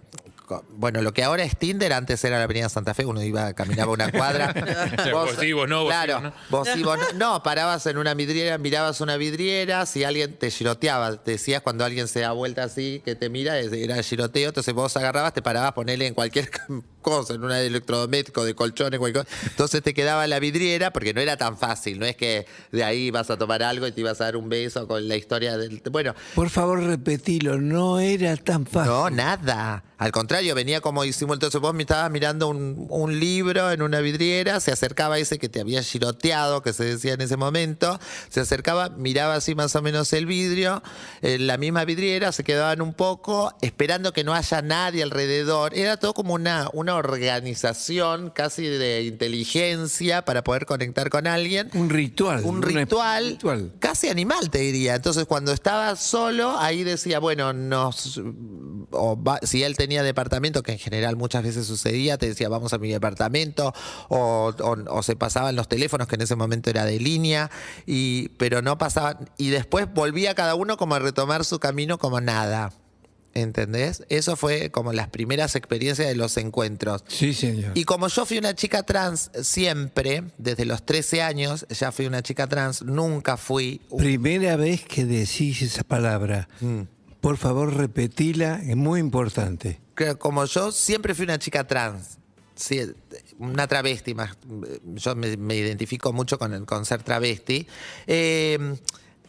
Bueno, 0.72 1.02
lo 1.02 1.14
que 1.14 1.24
ahora 1.24 1.44
es 1.44 1.58
Tinder, 1.58 1.94
antes 1.94 2.24
era 2.24 2.38
la 2.38 2.44
Avenida 2.44 2.70
Santa 2.70 2.94
Fe, 2.94 3.06
uno 3.06 3.22
iba, 3.24 3.54
caminaba 3.54 3.92
una 3.92 4.12
cuadra. 4.12 4.54
Vos 5.12 5.32
sí, 5.40 5.54
vos 5.54 5.68
no, 5.68 5.84
vos 5.84 5.90
claro, 5.90 6.18
sí, 6.18 6.24
vos 6.24 6.24
no. 6.24 6.34
Vos 6.50 6.68
sí, 6.74 6.84
vos 6.84 7.00
no. 7.14 7.34
No, 7.34 7.44
parabas 7.44 7.86
en 7.86 7.98
una 7.98 8.14
vidriera, 8.14 8.58
mirabas 8.58 9.02
una 9.02 9.18
vidriera, 9.18 9.86
si 9.86 10.04
alguien 10.04 10.38
te 10.38 10.52
giroteaba, 10.52 11.18
te 11.18 11.32
decías 11.32 11.62
cuando 11.62 11.86
alguien 11.86 12.08
se 12.08 12.22
da 12.22 12.32
vuelta 12.32 12.64
así, 12.64 13.02
que 13.06 13.16
te 13.16 13.30
mira, 13.30 13.58
era 13.60 14.02
giroteo, 14.04 14.50
entonces 14.50 14.74
vos 14.74 14.96
agarrabas, 14.98 15.34
te 15.34 15.42
parabas, 15.42 15.74
ponele 15.74 16.08
en 16.08 16.14
cualquier 16.14 16.50
cosa, 17.02 17.34
en 17.34 17.44
una 17.44 17.56
de 17.56 17.68
electrodoméstico, 17.68 18.44
de 18.44 18.54
colchones, 18.56 19.00
cualquier 19.00 19.26
cosa. 19.26 19.38
Entonces 19.48 19.82
te 19.82 19.94
quedaba 19.94 20.28
la 20.28 20.40
vidriera, 20.40 20.92
porque 20.92 21.14
no 21.14 21.22
era 21.22 21.38
tan 21.38 21.58
fácil, 21.58 22.00
no 22.00 22.06
es 22.06 22.16
que 22.16 22.46
de 22.72 22.84
ahí 22.84 23.12
vas 23.12 23.30
a 23.30 23.38
tomar 23.38 23.64
algo 23.64 23.88
y 23.88 23.92
te 23.92 24.02
ibas 24.02 24.22
a 24.22 24.26
dar 24.26 24.38
un 24.38 24.50
beso 24.50 24.88
con 24.88 25.08
la 25.08 25.16
historia 25.16 25.58
del... 25.58 25.82
Bueno, 25.92 26.14
Por 26.36 26.50
favor, 26.50 26.82
repetilo, 26.84 27.60
no 27.60 28.00
era 28.00 28.36
tan 28.38 28.66
fácil. 28.66 28.92
no, 28.92 29.10
nada. 29.10 29.84
Al 29.98 30.14
contrario, 30.14 30.39
venía 30.54 30.82
como 30.82 31.04
hicimos. 31.06 31.36
Entonces 31.36 31.60
vos 31.62 31.74
me 31.74 31.84
estabas 31.84 32.10
mirando 32.12 32.48
un, 32.48 32.86
un 32.90 33.20
libro 33.20 33.72
en 33.72 33.82
una 33.82 34.00
vidriera, 34.00 34.60
se 34.60 34.72
acercaba 34.72 35.18
ese 35.20 35.38
que 35.40 35.50
te 35.50 35.60
había 35.62 35.84
giroteado, 35.84 36.62
que 36.62 36.74
se 36.74 36.84
decía 36.86 37.14
en 37.14 37.22
ese 37.22 37.38
momento, 37.38 38.00
se 38.30 38.40
acercaba, 38.40 38.90
miraba 38.90 39.36
así 39.36 39.56
más 39.56 39.76
o 39.76 39.82
menos 39.82 40.12
el 40.14 40.26
vidrio, 40.26 40.82
en 41.22 41.48
la 41.48 41.58
misma 41.58 41.86
vidriera, 41.86 42.32
se 42.32 42.44
quedaban 42.44 42.82
un 42.82 42.94
poco, 42.94 43.54
esperando 43.62 44.14
que 44.14 44.24
no 44.24 44.34
haya 44.34 44.62
nadie 44.62 45.04
alrededor. 45.04 45.76
Era 45.78 45.98
todo 45.98 46.14
como 46.14 46.34
una, 46.34 46.70
una 46.74 46.96
organización 46.96 48.30
casi 48.30 48.64
de 48.68 49.04
inteligencia 49.04 50.24
para 50.26 50.44
poder 50.44 50.66
conectar 50.66 51.10
con 51.10 51.28
alguien 51.28 51.70
Un 51.74 51.90
ritual. 51.90 52.44
un 52.44 52.62
ritual, 52.62 53.30
ritual. 53.32 53.72
casi 53.80 54.08
animal, 54.10 54.50
te 54.50 54.60
diría. 54.60 54.96
Entonces, 54.96 55.26
cuando 55.26 55.52
estaba 55.52 55.96
solo, 55.96 56.58
ahí 56.60 56.84
decía, 56.84 57.20
bueno, 57.20 57.54
nos, 57.54 58.20
o 58.92 59.22
va- 59.22 59.40
si 59.44 59.64
él 59.64 59.76
tenía 59.76 60.04
departamento, 60.04 60.29
que 60.30 60.72
en 60.72 60.80
general 60.80 61.16
muchas 61.16 61.44
veces 61.44 61.66
sucedía, 61.66 62.18
te 62.18 62.28
decía, 62.28 62.50
vamos 62.50 62.74
a 62.74 62.78
mi 62.78 62.90
departamento, 62.90 63.74
o, 64.08 64.54
o- 64.60 64.78
o 64.98 65.04
se 65.04 65.16
pasaban 65.16 65.56
los 65.56 65.68
teléfonos, 65.68 66.08
que 66.08 66.16
en 66.16 66.22
ese 66.22 66.36
momento 66.36 66.70
era 66.70 66.86
de 66.86 67.00
línea, 67.00 67.50
y, 67.86 68.30
pero 68.38 68.62
no 68.62 68.78
pasaban. 68.78 69.30
Y 69.38 69.50
después 69.50 69.88
volvía 69.94 70.36
cada 70.36 70.56
uno 70.56 70.78
como 70.78 70.96
a 70.96 71.00
retomar 71.00 71.44
su 71.46 71.60
camino 71.60 71.98
como 71.98 72.22
nada. 72.22 72.72
¿Entendés? 73.36 74.04
Eso 74.10 74.36
fue 74.36 74.72
como 74.72 74.92
las 74.92 75.08
primeras 75.10 75.56
experiencias 75.56 76.08
de 76.08 76.16
los 76.16 76.36
encuentros. 76.38 77.04
Sí, 77.08 77.34
señor. 77.36 77.72
Y 77.76 77.84
como 77.84 78.08
yo 78.08 78.26
fui 78.26 78.40
una 78.40 78.56
chica 78.56 78.82
trans 78.84 79.30
siempre, 79.44 80.24
desde 80.40 80.66
los 80.66 80.84
13 80.84 81.22
años, 81.22 81.66
ya 81.70 81.92
fui 81.92 82.08
una 82.08 82.24
chica 82.24 82.48
trans, 82.48 82.82
nunca 82.82 83.38
fui. 83.38 83.82
un- 83.92 84.00
Primera 84.00 84.56
vez 84.56 84.84
que 84.84 85.06
decís 85.06 85.62
esa 85.62 85.84
palabra. 85.84 86.50
Mm. 86.60 86.82
Por 87.22 87.38
favor, 87.38 87.76
repetila, 87.76 88.62
es 88.66 88.76
muy 88.76 89.00
importante. 89.00 89.80
Que 90.06 90.16
Como 90.16 90.46
yo 90.46 90.72
siempre 90.72 91.14
fui 91.14 91.26
una 91.26 91.38
chica 91.40 91.66
trans. 91.68 92.18
Sí, 92.56 92.82
una 93.38 93.68
travesti 93.68 94.14
más. 94.14 94.32
Yo 94.84 95.16
me, 95.16 95.38
me 95.38 95.56
identifico 95.56 96.12
mucho 96.12 96.38
con, 96.38 96.54
el- 96.54 96.66
con 96.66 96.86
ser 96.86 97.04
travesti. 97.04 97.66
Eh, 98.06 98.76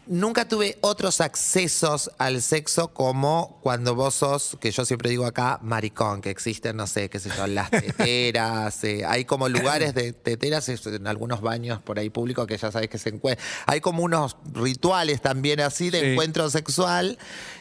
nunca 0.09 0.49
tuve 0.49 0.77
otros 0.81 1.21
accesos 1.21 2.11
al 2.19 2.43
sexo 2.43 2.89
como 2.89 3.61
cuando 3.63 3.95
vos 3.95 4.15
sos, 4.17 4.57
que 4.61 4.73
yo 4.73 4.85
siempre 4.85 5.11
digo 5.11 5.27
acá, 5.27 5.61
maricón, 5.63 6.21
que 6.21 6.31
existen, 6.31 6.77
no 6.77 6.89
sé, 6.89 7.09
qué 7.09 7.21
sé 7.21 7.31
yo, 7.37 7.47
las 7.47 7.71
teteras. 7.71 8.83
eh, 8.83 9.05
hay 9.07 9.25
como 9.25 9.49
lugares 9.49 9.95
de 9.95 10.13
teteras 10.13 10.69
en 10.69 11.07
algunos 11.07 11.41
baños 11.41 11.81
por 11.83 12.01
ahí 12.01 12.11
públicos 12.11 12.49
que 12.49 12.57
ya 12.59 12.73
sabes 12.73 12.89
que 12.89 12.99
se 12.99 13.11
encuentran. 13.11 13.47
Hay 13.67 13.81
como 13.81 14.03
unos 14.03 14.37
rituales 14.55 15.21
también 15.21 15.61
así 15.61 15.91
de 15.91 16.01
Sí. 16.01 16.07
encuentro 16.07 16.51
sexual 16.51 17.17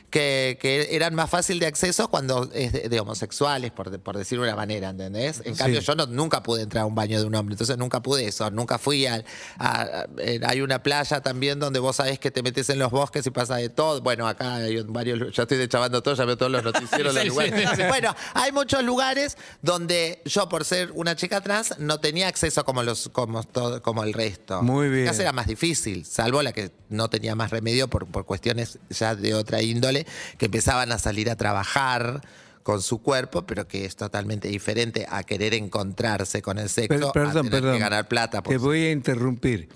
que, 0.10 0.58
que 0.62 0.96
eran 0.96 1.14
más 1.16 1.30
fácil 1.30 1.60
de 1.60 1.68
acceso 1.68 2.10
cuando 2.10 2.50
es 2.54 2.72
de, 2.74 2.90
de 2.90 3.00
homosexuales, 3.00 3.72
por, 3.72 4.00
por 4.00 4.18
decirlo 4.18 4.44
de 4.44 4.50
una 4.50 4.56
manera, 4.58 4.90
¿entendés? 4.90 5.42
En 5.46 5.56
cambio, 5.56 5.80
yo 5.82 5.96
no, 5.96 6.06
nunca 6.08 6.42
pude 6.44 6.64
entrar 6.64 6.84
a 6.84 6.86
un 6.86 6.96
baño 6.96 7.20
de 7.20 7.26
un 7.26 7.36
hombre, 7.36 7.54
entonces 7.54 7.78
nunca 7.78 8.02
pude 8.02 8.26
eso, 8.28 8.50
nunca 8.52 8.78
fui 8.78 9.06
al... 9.06 9.26
a- 9.58 9.82
a- 9.82 10.08
hay 10.48 10.62
una 10.62 10.82
playa 10.84 11.22
también 11.22 11.60
donde 11.60 11.80
vos 11.80 11.96
sabés 11.98 12.20
que 12.20 12.32
te 12.32 12.42
metes 12.44 12.70
en 12.70 12.80
los 12.80 12.92
bosques 12.92 13.26
y 13.26 13.30
pasa 13.32 13.56
de 13.58 13.70
todo. 13.70 14.02
Bueno, 14.02 14.28
acá 14.28 14.56
hay 14.56 14.82
varios... 14.84 15.36
Ya 15.36 15.44
estoy 15.44 15.58
deschavando 15.58 16.02
todo, 16.02 16.16
ya 16.16 16.26
veo 16.26 16.38
todos 16.38 16.52
los 16.52 16.64
noticieros 16.64 17.14
Sí, 17.20 17.20
los 17.20 17.28
lugares. 17.28 17.70
sí. 17.76 17.84
Bueno, 17.88 18.16
hay 18.34 18.52
muchos 18.52 18.84
lugares 18.84 19.38
donde 19.62 20.22
yo, 20.26 20.50
por 20.50 20.66
ser 20.66 20.92
una 20.94 21.16
chica 21.16 21.42
trans, 21.42 21.76
no 21.80 22.00
tenía 22.00 22.28
acceso 22.28 22.64
como, 22.66 22.84
los, 22.84 23.10
como, 23.10 23.44
todo, 23.44 23.82
como 23.82 24.04
el 24.04 24.14
resto. 24.14 24.62
Muy 24.64 24.90
bien. 24.90 25.06
Casi 25.06 25.22
era 25.22 25.32
más 25.34 25.48
difícil, 25.48 26.06
salvo 26.06 26.42
la 26.42 26.52
que 26.54 26.72
no 26.90 27.10
tenía 27.10 27.36
más 27.36 27.52
remedio 27.52 27.88
por, 27.88 28.08
por 28.08 28.26
cuestiones 28.26 28.80
ya 28.90 29.16
de 29.16 29.34
otra 29.34 29.62
índole, 29.62 29.99
que 30.38 30.46
empezaban 30.46 30.92
a 30.92 31.00
salir 31.00 31.30
a 31.30 31.36
trabajar 31.36 32.22
con 32.64 32.82
su 32.82 33.02
cuerpo, 33.02 33.46
pero 33.48 33.68
que 33.68 33.86
es 33.86 33.96
totalmente 33.96 34.48
diferente 34.48 35.08
a 35.10 35.24
querer 35.24 35.54
encontrarse 35.54 36.42
con 36.42 36.60
el 36.60 36.70
sexo, 36.70 36.88
Per- 36.88 37.04
a 37.06 37.12
perdón, 37.12 37.46
tener 37.48 37.52
perdón. 37.62 37.74
que 37.76 37.80
ganar 37.80 38.08
plata. 38.08 38.44
por 38.44 38.54
Te 38.54 38.58
voy 38.58 38.86
a 38.86 38.92
interrumpir. 38.92 39.70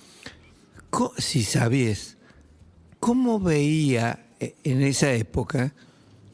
Si 1.18 1.44
sabías, 1.44 2.18
¿cómo 3.00 3.40
veía 3.40 4.26
eh, 4.40 4.56
en 4.64 4.84
esa 4.84 5.12
época, 5.14 5.74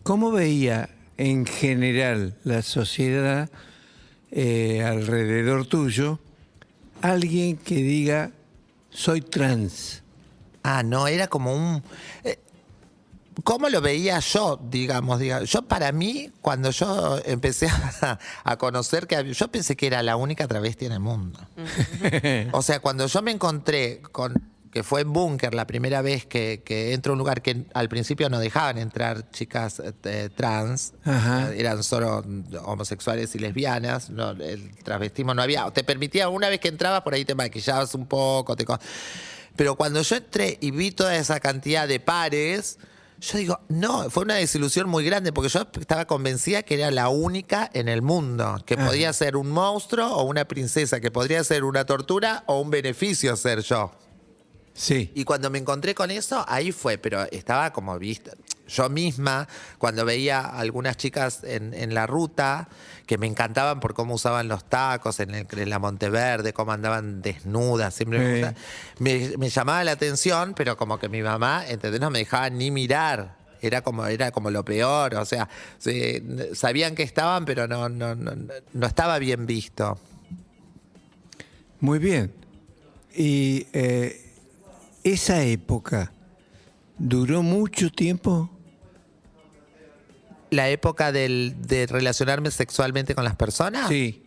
cómo 0.04 0.32
veía 0.32 0.90
en 1.18 1.46
general 1.46 2.38
la 2.44 2.62
sociedad 2.62 3.50
eh, 4.32 4.84
alrededor 4.84 5.66
tuyo 5.66 6.20
alguien 7.02 7.56
que 7.58 7.76
diga 7.76 8.32
soy 8.90 9.22
trans? 9.22 10.04
Ah, 10.64 10.84
no, 10.84 11.08
era 11.08 11.28
como 11.28 11.54
un... 11.56 11.82
eh, 12.26 12.38
¿Cómo 13.44 13.70
lo 13.70 13.82
veía 13.82 14.20
yo, 14.20 14.60
digamos? 14.70 15.20
diga- 15.20 15.44
Yo 15.44 15.62
para 15.64 15.92
mí, 15.92 16.32
cuando 16.42 16.72
yo 16.72 17.20
empecé 17.26 17.68
a, 18.02 18.20
a 18.44 18.58
conocer 18.58 19.08
que 19.08 19.34
yo 19.34 19.48
pensé 19.50 19.76
que 19.76 19.88
era 19.88 20.02
la 20.04 20.16
única 20.16 20.48
travesti 20.48 20.86
en 20.86 20.92
el 20.94 21.00
mundo. 21.00 21.40
O 22.52 22.62
sea, 22.62 22.80
cuando 22.80 23.08
yo 23.08 23.22
me 23.22 23.32
encontré 23.32 24.02
con 24.12 24.34
que 24.72 24.84
fue 24.84 25.02
en 25.02 25.12
Búnker 25.12 25.56
la 25.56 25.66
primera 25.66 26.04
vez 26.04 26.28
que, 26.28 26.62
que 26.64 26.94
entro 26.94 27.12
a 27.12 27.14
un 27.14 27.18
lugar 27.18 27.42
que 27.42 27.66
al 27.74 27.90
principio 27.90 28.30
no 28.30 28.38
dejaban 28.38 28.78
entrar 28.78 29.32
chicas 29.32 29.82
eh, 30.04 30.30
trans, 30.36 30.94
Ajá. 31.06 31.52
eran 31.56 31.82
solo 31.84 32.24
homosexuales 32.66 33.34
y 33.34 33.40
lesbianas, 33.40 34.12
no, 34.12 34.30
el 34.30 34.76
travestismo 34.84 35.34
no 35.34 35.42
había. 35.42 35.70
Te 35.72 35.84
permitía, 35.84 36.30
una 36.30 36.50
vez 36.50 36.60
que 36.60 36.68
entrabas, 36.68 37.02
por 37.02 37.16
ahí 37.16 37.26
te 37.26 37.34
maquillabas 37.34 37.96
un 37.96 38.06
poco, 38.06 38.56
te 38.56 38.64
pero 39.56 39.76
cuando 39.76 40.04
yo 40.04 40.16
entré 40.18 40.60
y 40.62 40.70
vi 40.70 40.92
toda 40.92 41.16
esa 41.16 41.40
cantidad 41.40 41.88
de 41.88 42.00
pares, 42.00 42.78
yo 43.20 43.38
digo, 43.38 43.60
no, 43.68 44.10
fue 44.10 44.24
una 44.24 44.36
desilusión 44.36 44.90
muy 44.90 45.04
grande 45.04 45.34
porque 45.34 45.50
yo 45.50 45.68
estaba 45.80 46.06
convencida 46.06 46.64
que 46.64 46.76
era 46.76 46.92
la 46.92 47.10
única 47.10 47.70
en 47.74 47.90
el 47.90 48.02
mundo, 48.02 48.58
que 48.66 48.76
Ajá. 48.76 48.88
podía 48.88 49.12
ser 49.14 49.36
un 49.36 49.50
monstruo 49.52 50.08
o 50.08 50.24
una 50.24 50.46
princesa, 50.46 51.00
que 51.00 51.12
podría 51.12 51.44
ser 51.44 51.64
una 51.64 51.86
tortura 51.86 52.44
o 52.48 52.60
un 52.62 52.70
beneficio 52.70 53.36
ser 53.36 53.62
yo. 53.62 53.92
Sí. 54.74 55.12
Y 55.14 55.26
cuando 55.26 55.50
me 55.50 55.60
encontré 55.60 55.94
con 55.94 56.10
eso, 56.12 56.46
ahí 56.48 56.72
fue, 56.72 56.98
pero 56.98 57.24
estaba 57.32 57.74
como 57.74 57.98
vista. 58.00 58.32
Yo 58.70 58.90
misma, 58.90 59.48
cuando 59.78 60.06
veía 60.06 60.40
a 60.40 60.60
algunas 60.60 60.96
chicas 60.98 61.44
en, 61.44 61.74
en 61.74 61.94
la 61.94 62.08
ruta, 62.08 62.70
que 63.06 63.18
me 63.18 63.28
encantaban 63.28 63.80
por 63.80 63.94
cómo 63.94 64.14
usaban 64.14 64.48
los 64.48 64.64
tacos 64.70 65.20
en, 65.20 65.34
el- 65.34 65.48
en 65.52 65.70
la 65.70 65.80
Monteverde, 65.80 66.54
cómo 66.54 66.72
andaban 66.72 67.22
desnudas, 67.22 67.96
siempre 67.96 68.20
me, 69.00 69.20
me, 69.30 69.38
me 69.38 69.50
llamaba 69.50 69.84
la 69.84 69.92
atención, 69.94 70.54
pero 70.56 70.78
como 70.78 71.00
que 71.00 71.10
mi 71.10 71.22
mamá, 71.22 71.66
¿entendés? 71.68 72.00
No 72.00 72.10
me 72.12 72.20
dejaba 72.20 72.50
ni 72.50 72.72
mirar. 72.72 73.38
Era 73.62 73.82
como, 73.82 74.06
era 74.06 74.32
como 74.32 74.52
lo 74.52 74.64
peor, 74.64 75.16
o 75.16 75.26
sea, 75.26 75.50
se- 75.80 76.56
sabían 76.56 76.96
que 76.96 77.04
estaban, 77.04 77.44
pero 77.44 77.68
no, 77.68 77.90
no, 77.90 78.16
no, 78.16 78.32
no 78.72 78.86
estaba 78.88 79.20
bien 79.20 79.46
visto. 79.46 79.98
Muy 81.82 82.00
bien. 82.00 82.32
Y 83.16 83.68
eh, 83.74 84.34
esa 85.04 85.42
época 85.44 86.12
duró 86.98 87.42
mucho 87.44 87.90
tiempo. 87.90 88.50
La 90.50 90.70
época 90.70 91.12
del, 91.12 91.56
de 91.60 91.86
relacionarme 91.88 92.52
sexualmente 92.52 93.16
con 93.16 93.24
las 93.24 93.36
personas. 93.36 93.88
Sí. 93.90 94.24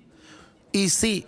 Y 0.73 0.89
sí, 0.89 1.27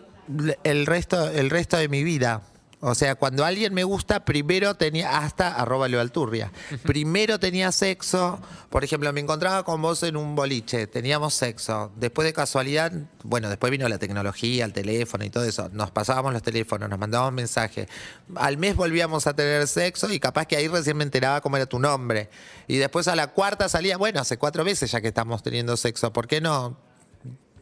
el 0.62 0.86
resto, 0.86 1.28
el 1.30 1.50
resto 1.50 1.76
de 1.76 1.88
mi 1.88 2.04
vida. 2.04 2.42
O 2.86 2.94
sea, 2.94 3.14
cuando 3.14 3.46
alguien 3.46 3.72
me 3.72 3.82
gusta, 3.82 4.26
primero 4.26 4.74
tenía, 4.74 5.16
hasta 5.16 5.54
arroba 5.54 5.88
Leo 5.88 6.02
Alturria, 6.02 6.52
primero 6.82 7.40
tenía 7.40 7.72
sexo, 7.72 8.38
por 8.68 8.84
ejemplo, 8.84 9.10
me 9.10 9.20
encontraba 9.20 9.62
con 9.62 9.80
vos 9.80 10.02
en 10.02 10.18
un 10.18 10.36
boliche, 10.36 10.86
teníamos 10.86 11.32
sexo, 11.32 11.92
después 11.96 12.26
de 12.26 12.34
casualidad, 12.34 12.92
bueno, 13.22 13.48
después 13.48 13.70
vino 13.70 13.88
la 13.88 13.96
tecnología, 13.96 14.66
el 14.66 14.74
teléfono 14.74 15.24
y 15.24 15.30
todo 15.30 15.44
eso, 15.44 15.70
nos 15.72 15.92
pasábamos 15.92 16.34
los 16.34 16.42
teléfonos, 16.42 16.90
nos 16.90 16.98
mandábamos 16.98 17.32
mensajes, 17.32 17.88
al 18.34 18.58
mes 18.58 18.76
volvíamos 18.76 19.26
a 19.26 19.34
tener 19.34 19.66
sexo 19.66 20.12
y 20.12 20.20
capaz 20.20 20.44
que 20.44 20.58
ahí 20.58 20.68
recién 20.68 20.98
me 20.98 21.04
enteraba 21.04 21.40
cómo 21.40 21.56
era 21.56 21.64
tu 21.64 21.78
nombre, 21.78 22.28
y 22.68 22.76
después 22.76 23.08
a 23.08 23.16
la 23.16 23.28
cuarta 23.28 23.66
salía, 23.70 23.96
bueno, 23.96 24.20
hace 24.20 24.36
cuatro 24.36 24.62
veces 24.62 24.90
ya 24.90 25.00
que 25.00 25.08
estamos 25.08 25.42
teniendo 25.42 25.78
sexo, 25.78 26.12
¿por 26.12 26.26
qué 26.26 26.42
no? 26.42 26.76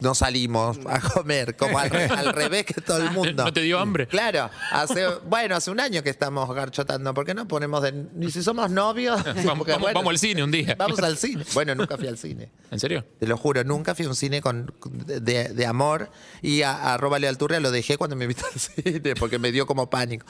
No 0.03 0.13
salimos 0.13 0.77
a 0.87 0.99
comer, 0.99 1.55
como 1.55 1.79
al, 1.79 1.89
re- 1.89 2.05
al 2.05 2.33
revés 2.33 2.65
que 2.65 2.81
todo 2.81 2.97
el 2.97 3.09
mundo. 3.11 3.45
¿No 3.45 3.53
te 3.53 3.61
dio 3.61 3.79
hambre? 3.79 4.05
Claro, 4.07 4.49
hace, 4.71 5.07
bueno, 5.27 5.55
hace 5.55 5.71
un 5.71 5.79
año 5.79 6.03
que 6.03 6.09
estamos 6.11 6.53
garchotando, 6.53 7.13
¿por 7.13 7.25
qué 7.25 7.33
no 7.33 7.47
ponemos 7.47 7.81
de, 7.81 7.91
ni 8.13 8.29
si 8.29 8.43
somos 8.43 8.69
novios? 8.69 9.23
Vamos, 9.23 9.57
Porque, 9.57 9.71
vamos- 9.71 9.93
vamos 9.93 10.11
al 10.11 10.19
cine 10.19 10.43
un 10.43 10.51
día. 10.51 10.75
Vamos 10.77 10.99
al 10.99 11.17
cine. 11.23 11.43
Bueno, 11.53 11.73
nunca 11.73 11.97
fui 11.97 12.07
al 12.07 12.17
cine. 12.17 12.51
¿En 12.69 12.79
serio? 12.79 13.05
Te 13.19 13.25
lo 13.25 13.37
juro, 13.37 13.63
nunca 13.63 13.95
fui 13.95 14.05
a 14.05 14.09
un 14.09 14.15
cine 14.15 14.41
con, 14.41 14.71
de, 14.85 15.49
de 15.49 15.65
amor 15.65 16.11
y 16.41 16.61
a, 16.61 16.71
a 16.73 16.93
arroba 16.95 17.17
Leo 17.17 17.29
Alturria 17.29 17.59
lo 17.59 17.71
dejé 17.71 17.97
cuando 17.97 18.15
me 18.15 18.25
invitó 18.25 18.45
al 18.53 18.59
cine 18.59 19.15
porque 19.15 19.39
me 19.39 19.51
dio 19.51 19.65
como 19.65 19.89
pánico. 19.89 20.25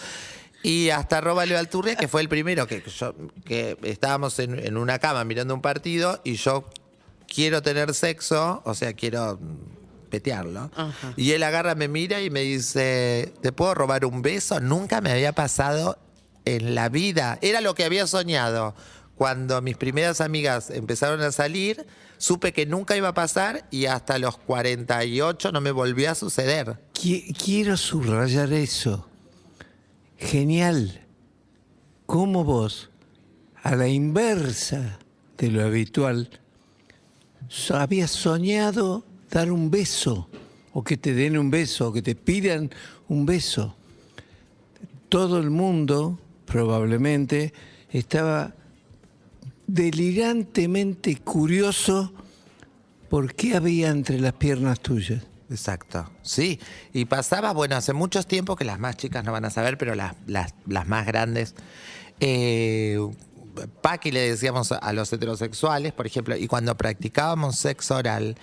Y 0.66 0.92
hasta 0.92 1.18
arroba 1.18 1.46
Leo 1.46 1.60
Alturria, 1.60 1.96
que 1.98 2.08
fue 2.08 2.22
el 2.22 2.30
primero 2.30 2.68
que, 2.68 2.82
yo, 2.98 3.14
que 3.44 3.78
estábamos 3.84 4.40
en, 4.40 4.58
en 4.60 4.78
una 4.78 4.98
cama 5.00 5.26
mirando 5.26 5.54
un 5.54 5.62
partido 5.62 6.22
y 6.24 6.36
yo 6.36 6.70
quiero 7.34 7.62
tener 7.62 7.94
sexo, 7.94 8.62
o 8.66 8.74
sea, 8.76 8.94
quiero 8.94 9.40
mm, 9.42 10.10
petearlo. 10.10 10.70
Y 11.18 11.32
él 11.32 11.44
agarra, 11.44 11.76
me 11.76 11.88
mira 11.88 12.22
y 12.22 12.30
me 12.30 12.42
dice, 12.42 13.34
¿te 13.42 13.52
puedo 13.52 13.74
robar 13.74 14.06
un 14.06 14.22
beso? 14.22 14.60
Nunca 14.60 15.02
me 15.02 15.12
había 15.12 15.32
pasado 15.34 15.98
en 16.46 16.76
la 16.76 16.90
vida. 16.90 17.40
Era 17.42 17.62
lo 17.62 17.74
que 17.76 17.84
había 17.86 18.06
soñado. 18.08 18.76
Cuando 19.16 19.62
mis 19.62 19.78
primeras 19.78 20.22
amigas 20.22 20.70
empezaron 20.72 21.22
a 21.22 21.32
salir, 21.32 21.86
supe 22.18 22.52
que 22.52 22.66
nunca 22.66 22.98
iba 22.98 23.10
a 23.10 23.14
pasar 23.14 23.66
y 23.72 23.86
hasta 23.86 24.18
los 24.18 24.38
48 24.38 25.52
no 25.52 25.62
me 25.62 25.72
volvió 25.72 26.10
a 26.12 26.16
suceder. 26.16 26.80
Qui- 26.94 27.36
Quiero 27.38 27.78
subrayar 27.78 28.52
eso. 28.54 29.08
Genial. 30.18 31.02
Cómo 32.06 32.44
vos, 32.44 32.90
a 33.64 33.76
la 33.76 33.88
inversa 33.88 35.00
de 35.38 35.50
lo 35.50 35.64
habitual, 35.64 36.42
habías 37.70 38.12
soñado 38.12 39.04
dar 39.30 39.52
un 39.52 39.70
beso, 39.70 40.28
o 40.74 40.84
que 40.84 40.98
te 40.98 41.14
den 41.14 41.38
un 41.38 41.52
beso, 41.52 41.90
o 41.90 41.94
que 41.94 42.02
te 42.02 42.16
pidan 42.16 42.70
un 43.08 43.26
beso. 43.26 43.76
Todo 45.10 45.40
el 45.40 45.50
mundo, 45.50 46.20
probablemente, 46.46 47.54
estaba 47.92 48.54
delirantemente 49.68 51.16
curioso 51.18 52.12
por 53.10 53.34
qué 53.36 53.56
había 53.56 53.90
entre 53.90 54.20
las 54.20 54.34
piernas 54.34 54.80
tuyas. 54.80 55.24
Exacto, 55.50 56.10
sí. 56.24 56.60
Y 56.94 57.06
pasaba, 57.06 57.54
bueno, 57.54 57.76
hace 57.76 57.94
muchos 57.94 58.26
tiempos 58.26 58.58
que 58.58 58.66
las 58.66 58.80
más 58.80 58.98
chicas 58.98 59.24
no 59.24 59.32
van 59.32 59.46
a 59.46 59.52
saber, 59.52 59.78
pero 59.78 59.94
las, 59.94 60.16
las, 60.26 60.56
las 60.66 60.88
más 60.88 61.06
grandes. 61.06 61.54
Eh, 62.20 62.98
Paqui 63.82 64.12
le 64.12 64.30
decíamos 64.30 64.72
a 64.72 64.94
los 64.94 65.12
heterosexuales, 65.14 65.94
por 65.94 66.08
ejemplo, 66.08 66.36
y 66.36 66.48
cuando 66.48 66.76
practicábamos 66.76 67.58
sexo 67.58 67.96
oral, 67.96 68.36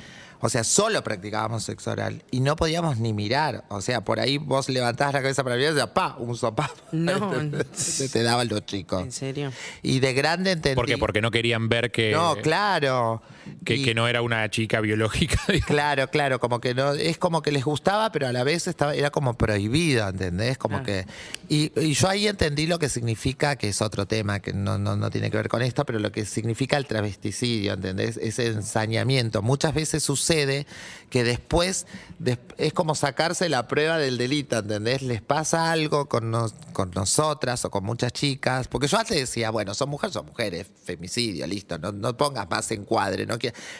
o 0.42 0.48
sea, 0.48 0.64
solo 0.64 1.04
practicábamos 1.04 1.64
sexo 1.64 1.90
oral 1.90 2.22
y 2.30 2.40
no 2.40 2.56
podíamos 2.56 2.98
ni 2.98 3.12
mirar. 3.12 3.64
O 3.68 3.82
sea, 3.82 4.02
por 4.02 4.20
ahí 4.20 4.38
vos 4.38 4.70
levantabas 4.70 5.12
la 5.12 5.20
cabeza 5.20 5.44
para 5.44 5.56
mirar 5.56 5.72
y 5.72 5.74
decías, 5.74 5.90
pa, 5.92 6.16
un 6.18 6.34
sopapo. 6.34 6.74
No. 6.92 7.30
te, 7.98 8.08
te 8.08 8.22
daban 8.22 8.48
los 8.48 8.64
chicos. 8.64 9.02
¿En 9.02 9.12
serio? 9.12 9.52
Y 9.82 10.00
de 10.00 10.14
grande 10.14 10.52
entendí. 10.52 10.76
¿Por 10.76 10.86
qué? 10.86 10.96
Porque 10.96 11.20
no 11.20 11.30
querían 11.30 11.68
ver 11.68 11.90
que, 11.90 12.12
No, 12.12 12.36
claro. 12.36 13.20
Que, 13.64 13.76
Y- 13.76 13.84
que 13.84 13.94
no 13.94 14.06
era 14.08 14.22
una 14.22 14.48
chica 14.50 14.80
biológica. 14.80 15.40
digamos. 15.48 15.66
Claro, 15.66 16.08
claro, 16.10 16.40
como 16.40 16.60
que 16.60 16.74
no, 16.74 16.92
es 16.94 17.18
como 17.18 17.42
que 17.42 17.52
les 17.52 17.64
gustaba, 17.64 18.10
pero 18.12 18.26
a 18.28 18.32
la 18.32 18.44
vez 18.44 18.66
estaba, 18.66 18.94
era 18.94 19.10
como 19.10 19.34
prohibido, 19.34 20.08
¿entendés? 20.08 20.58
Como 20.58 20.78
Ah. 20.78 20.82
que. 20.82 21.06
Y, 21.48 21.72
y 21.80 21.94
yo 21.94 22.08
ahí 22.08 22.28
entendí 22.28 22.66
lo 22.66 22.78
que 22.78 22.88
significa, 22.88 23.56
que 23.56 23.68
es 23.68 23.82
otro 23.82 24.06
tema 24.06 24.40
que 24.40 24.52
no, 24.52 24.78
no, 24.78 24.96
no 24.96 25.10
tiene 25.10 25.30
que 25.30 25.36
ver 25.36 25.48
con 25.48 25.62
esto, 25.62 25.84
pero 25.84 25.98
lo 25.98 26.12
que 26.12 26.24
significa 26.24 26.76
el 26.76 26.86
travesticidio, 26.86 27.72
¿entendés? 27.74 28.16
Ese 28.16 28.46
ensañamiento. 28.48 29.42
Muchas 29.42 29.74
veces 29.74 30.02
sucede 30.02 30.66
que 31.10 31.24
después 31.24 31.86
des- 32.18 32.38
es 32.56 32.72
como 32.72 32.94
sacarse 32.94 33.48
la 33.48 33.66
prueba 33.66 33.98
del 33.98 34.16
delito, 34.16 34.58
¿entendés? 34.58 35.02
Les 35.02 35.22
pasa 35.22 35.72
algo 35.72 36.08
con, 36.08 36.30
nos- 36.30 36.54
con 36.72 36.90
nosotras 36.92 37.64
o 37.64 37.70
con 37.70 37.84
muchas 37.84 38.12
chicas, 38.12 38.68
porque 38.68 38.86
yo 38.86 38.98
antes 38.98 39.16
decía, 39.16 39.50
bueno, 39.50 39.74
son 39.74 39.88
mujeres, 39.90 40.14
son 40.14 40.26
mujeres, 40.26 40.66
femicidio, 40.84 41.46
listo, 41.46 41.78
no, 41.78 41.90
no 41.92 42.16
pongas 42.16 42.48
más 42.48 42.70
encuadre, 42.70 43.26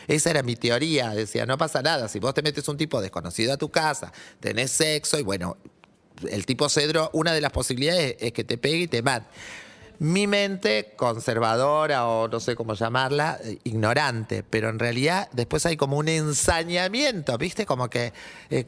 Esa 0.07 0.31
era 0.31 0.43
mi 0.43 0.57
teoría, 0.57 1.11
decía, 1.11 1.47
no 1.47 1.59
pasa 1.59 1.83
nada, 1.83 2.09
si 2.09 2.19
vos 2.19 2.35
te 2.35 2.43
metes 2.43 2.69
un 2.69 2.77
tipo 2.77 3.01
desconocido 3.01 3.53
a 3.53 3.57
tu 3.57 3.71
casa, 3.71 4.13
tenés 4.41 4.71
sexo 4.71 5.19
y 5.19 5.23
bueno, 5.23 5.57
el 6.29 6.47
tipo 6.47 6.69
cedro, 6.69 7.11
una 7.13 7.33
de 7.33 7.41
las 7.41 7.53
posibilidades 7.53 8.17
es 8.21 8.33
que 8.33 8.45
te 8.45 8.59
pegue 8.59 8.79
y 8.79 8.89
te 8.89 9.03
mate. 9.03 9.27
Mi 10.01 10.27
mente 10.27 10.95
conservadora 10.97 12.07
o 12.07 12.27
no 12.27 12.41
sé 12.41 12.57
cómo 12.57 12.73
llamarla, 12.73 13.39
eh, 13.45 13.59
ignorante, 13.65 14.43
pero 14.43 14.71
en 14.71 14.79
realidad 14.79 15.29
después 15.33 15.67
hay 15.67 15.77
como 15.77 15.99
un 15.99 16.09
ensañamiento, 16.09 17.37
¿viste? 17.37 17.67
Como 17.67 17.91
que 17.91 18.15
eh, 18.49 18.65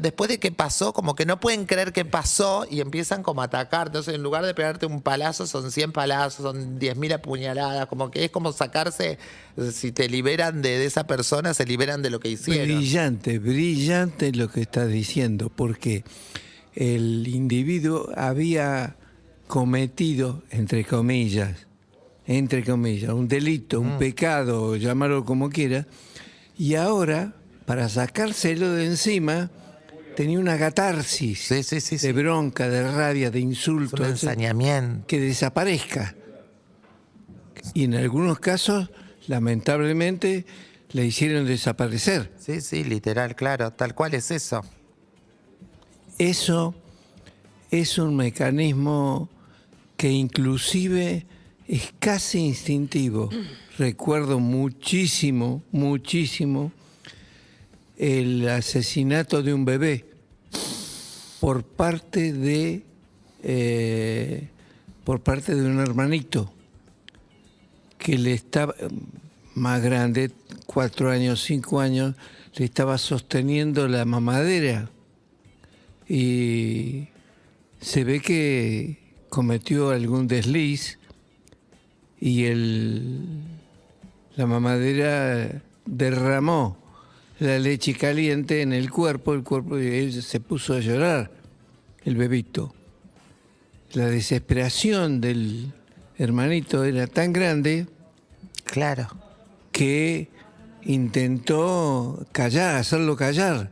después 0.00 0.28
de 0.28 0.40
que 0.40 0.50
pasó, 0.50 0.92
como 0.92 1.14
que 1.14 1.24
no 1.24 1.38
pueden 1.38 1.66
creer 1.66 1.92
que 1.92 2.04
pasó 2.04 2.66
y 2.68 2.80
empiezan 2.80 3.22
como 3.22 3.42
a 3.42 3.44
atacar. 3.44 3.86
Entonces, 3.86 4.16
en 4.16 4.24
lugar 4.24 4.44
de 4.44 4.54
pegarte 4.54 4.86
un 4.86 5.02
palazo, 5.02 5.46
son 5.46 5.70
100 5.70 5.92
palazos, 5.92 6.42
son 6.42 6.80
10.000 6.80 7.14
apuñaladas, 7.14 7.86
como 7.86 8.10
que 8.10 8.24
es 8.24 8.32
como 8.32 8.50
sacarse, 8.50 9.18
eh, 9.56 9.70
si 9.70 9.92
te 9.92 10.08
liberan 10.08 10.62
de 10.62 10.84
esa 10.84 11.06
persona, 11.06 11.54
se 11.54 11.64
liberan 11.64 12.02
de 12.02 12.10
lo 12.10 12.18
que 12.18 12.30
hicieron. 12.30 12.66
Brillante, 12.66 13.38
brillante 13.38 14.32
lo 14.32 14.48
que 14.48 14.62
estás 14.62 14.88
diciendo, 14.88 15.48
porque 15.48 16.02
el 16.74 17.28
individuo 17.28 18.08
había 18.16 18.96
cometido, 19.52 20.42
entre 20.48 20.82
comillas, 20.82 21.66
entre 22.26 22.64
comillas, 22.64 23.12
un 23.12 23.28
delito, 23.28 23.80
un 23.80 23.98
pecado, 23.98 24.76
llamarlo 24.76 25.26
como 25.26 25.50
quiera, 25.50 25.86
y 26.56 26.74
ahora, 26.76 27.34
para 27.66 27.86
sacárselo 27.90 28.72
de 28.72 28.86
encima, 28.86 29.50
tenía 30.16 30.38
una 30.38 30.58
catarsis 30.58 31.38
Sí, 31.40 31.62
sí, 31.62 31.82
sí, 31.82 31.98
sí. 31.98 32.06
de 32.06 32.14
bronca, 32.14 32.66
de 32.70 32.90
rabia, 32.92 33.30
de 33.30 33.40
insulto, 33.40 34.02
un 34.02 34.08
ensañamiento. 34.08 35.06
que 35.06 35.20
desaparezca. 35.20 36.14
Y 37.74 37.84
en 37.84 37.94
algunos 37.96 38.38
casos, 38.38 38.90
lamentablemente, 39.26 40.46
le 40.92 41.04
hicieron 41.04 41.44
desaparecer. 41.44 42.32
Sí, 42.38 42.62
sí, 42.62 42.84
literal, 42.84 43.36
claro, 43.36 43.70
tal 43.70 43.94
cual 43.94 44.14
es 44.14 44.30
eso. 44.30 44.64
Eso 46.16 46.74
es 47.70 47.98
un 47.98 48.16
mecanismo 48.16 49.28
que 50.02 50.10
inclusive 50.10 51.26
es 51.68 51.94
casi 52.00 52.40
instintivo. 52.40 53.30
Recuerdo 53.78 54.40
muchísimo, 54.40 55.62
muchísimo 55.70 56.72
el 57.96 58.48
asesinato 58.48 59.44
de 59.44 59.54
un 59.54 59.64
bebé 59.64 60.04
por 61.38 61.62
parte 61.62 62.32
de 62.32 62.82
eh, 63.44 64.48
por 65.04 65.20
parte 65.20 65.54
de 65.54 65.70
un 65.70 65.78
hermanito 65.78 66.52
que 67.96 68.18
le 68.18 68.32
estaba 68.32 68.74
más 69.54 69.80
grande, 69.82 70.32
cuatro 70.66 71.12
años, 71.12 71.44
cinco 71.44 71.78
años, 71.78 72.16
le 72.56 72.64
estaba 72.64 72.98
sosteniendo 72.98 73.86
la 73.86 74.04
mamadera 74.04 74.90
y 76.08 77.06
se 77.80 78.02
ve 78.02 78.18
que 78.18 79.01
cometió 79.32 79.88
algún 79.88 80.28
desliz 80.28 80.98
y 82.20 82.44
el, 82.44 83.18
la 84.36 84.44
mamadera 84.44 85.62
derramó 85.86 86.76
la 87.38 87.58
leche 87.58 87.94
caliente 87.94 88.60
en 88.60 88.74
el 88.74 88.90
cuerpo, 88.90 89.32
el 89.32 89.42
cuerpo 89.42 89.78
y 89.78 89.86
él 89.86 90.22
se 90.22 90.38
puso 90.38 90.74
a 90.74 90.80
llorar, 90.80 91.30
el 92.04 92.16
bebito. 92.16 92.74
La 93.94 94.04
desesperación 94.04 95.22
del 95.22 95.72
hermanito 96.18 96.84
era 96.84 97.06
tan 97.06 97.32
grande 97.32 97.86
Claro. 98.64 99.08
que 99.72 100.28
intentó 100.82 102.26
callar, 102.32 102.76
hacerlo 102.76 103.16
callar, 103.16 103.70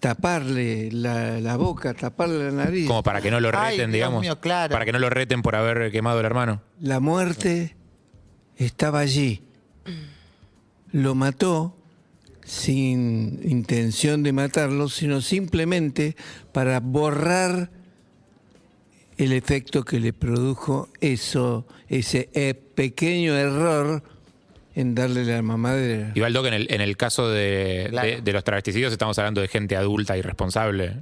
taparle 0.00 0.90
la, 0.90 1.40
la 1.40 1.56
boca, 1.56 1.94
taparle 1.94 2.50
la 2.50 2.64
nariz. 2.64 2.88
Como 2.88 3.02
para 3.02 3.20
que 3.20 3.30
no 3.30 3.38
lo 3.38 3.50
Ay, 3.54 3.76
reten, 3.76 3.90
Dios 3.90 3.92
digamos. 3.92 4.22
mío, 4.22 4.40
claro. 4.40 4.72
Para 4.72 4.84
que 4.84 4.92
no 4.92 4.98
lo 4.98 5.10
reten 5.10 5.42
por 5.42 5.54
haber 5.54 5.92
quemado 5.92 6.18
al 6.18 6.24
hermano. 6.24 6.62
La 6.80 6.98
muerte 6.98 7.76
estaba 8.56 9.00
allí. 9.00 9.42
Lo 10.92 11.14
mató 11.14 11.76
sin 12.42 13.40
intención 13.44 14.24
de 14.24 14.32
matarlo, 14.32 14.88
sino 14.88 15.20
simplemente 15.20 16.16
para 16.52 16.80
borrar 16.80 17.70
el 19.18 19.32
efecto 19.32 19.84
que 19.84 20.00
le 20.00 20.12
produjo 20.12 20.88
eso, 21.00 21.66
ese 21.88 22.30
eh, 22.32 22.54
pequeño 22.54 23.36
error 23.36 24.02
en 24.74 24.94
darle 24.94 25.24
la 25.24 25.42
mamadera. 25.42 26.12
Igual, 26.14 26.32
Doc, 26.32 26.46
en 26.46 26.54
el, 26.54 26.66
en 26.72 26.80
el 26.80 26.96
caso 26.96 27.28
de, 27.28 27.86
Claro. 27.90 28.08
de- 28.08 28.20
de 28.22 28.32
los 28.32 28.44
travesticidios 28.44 28.92
estamos 28.92 29.18
hablando 29.18 29.40
de 29.40 29.48
gente 29.48 29.76
adulta 29.76 30.16
y 30.16 30.22
responsable. 30.22 30.96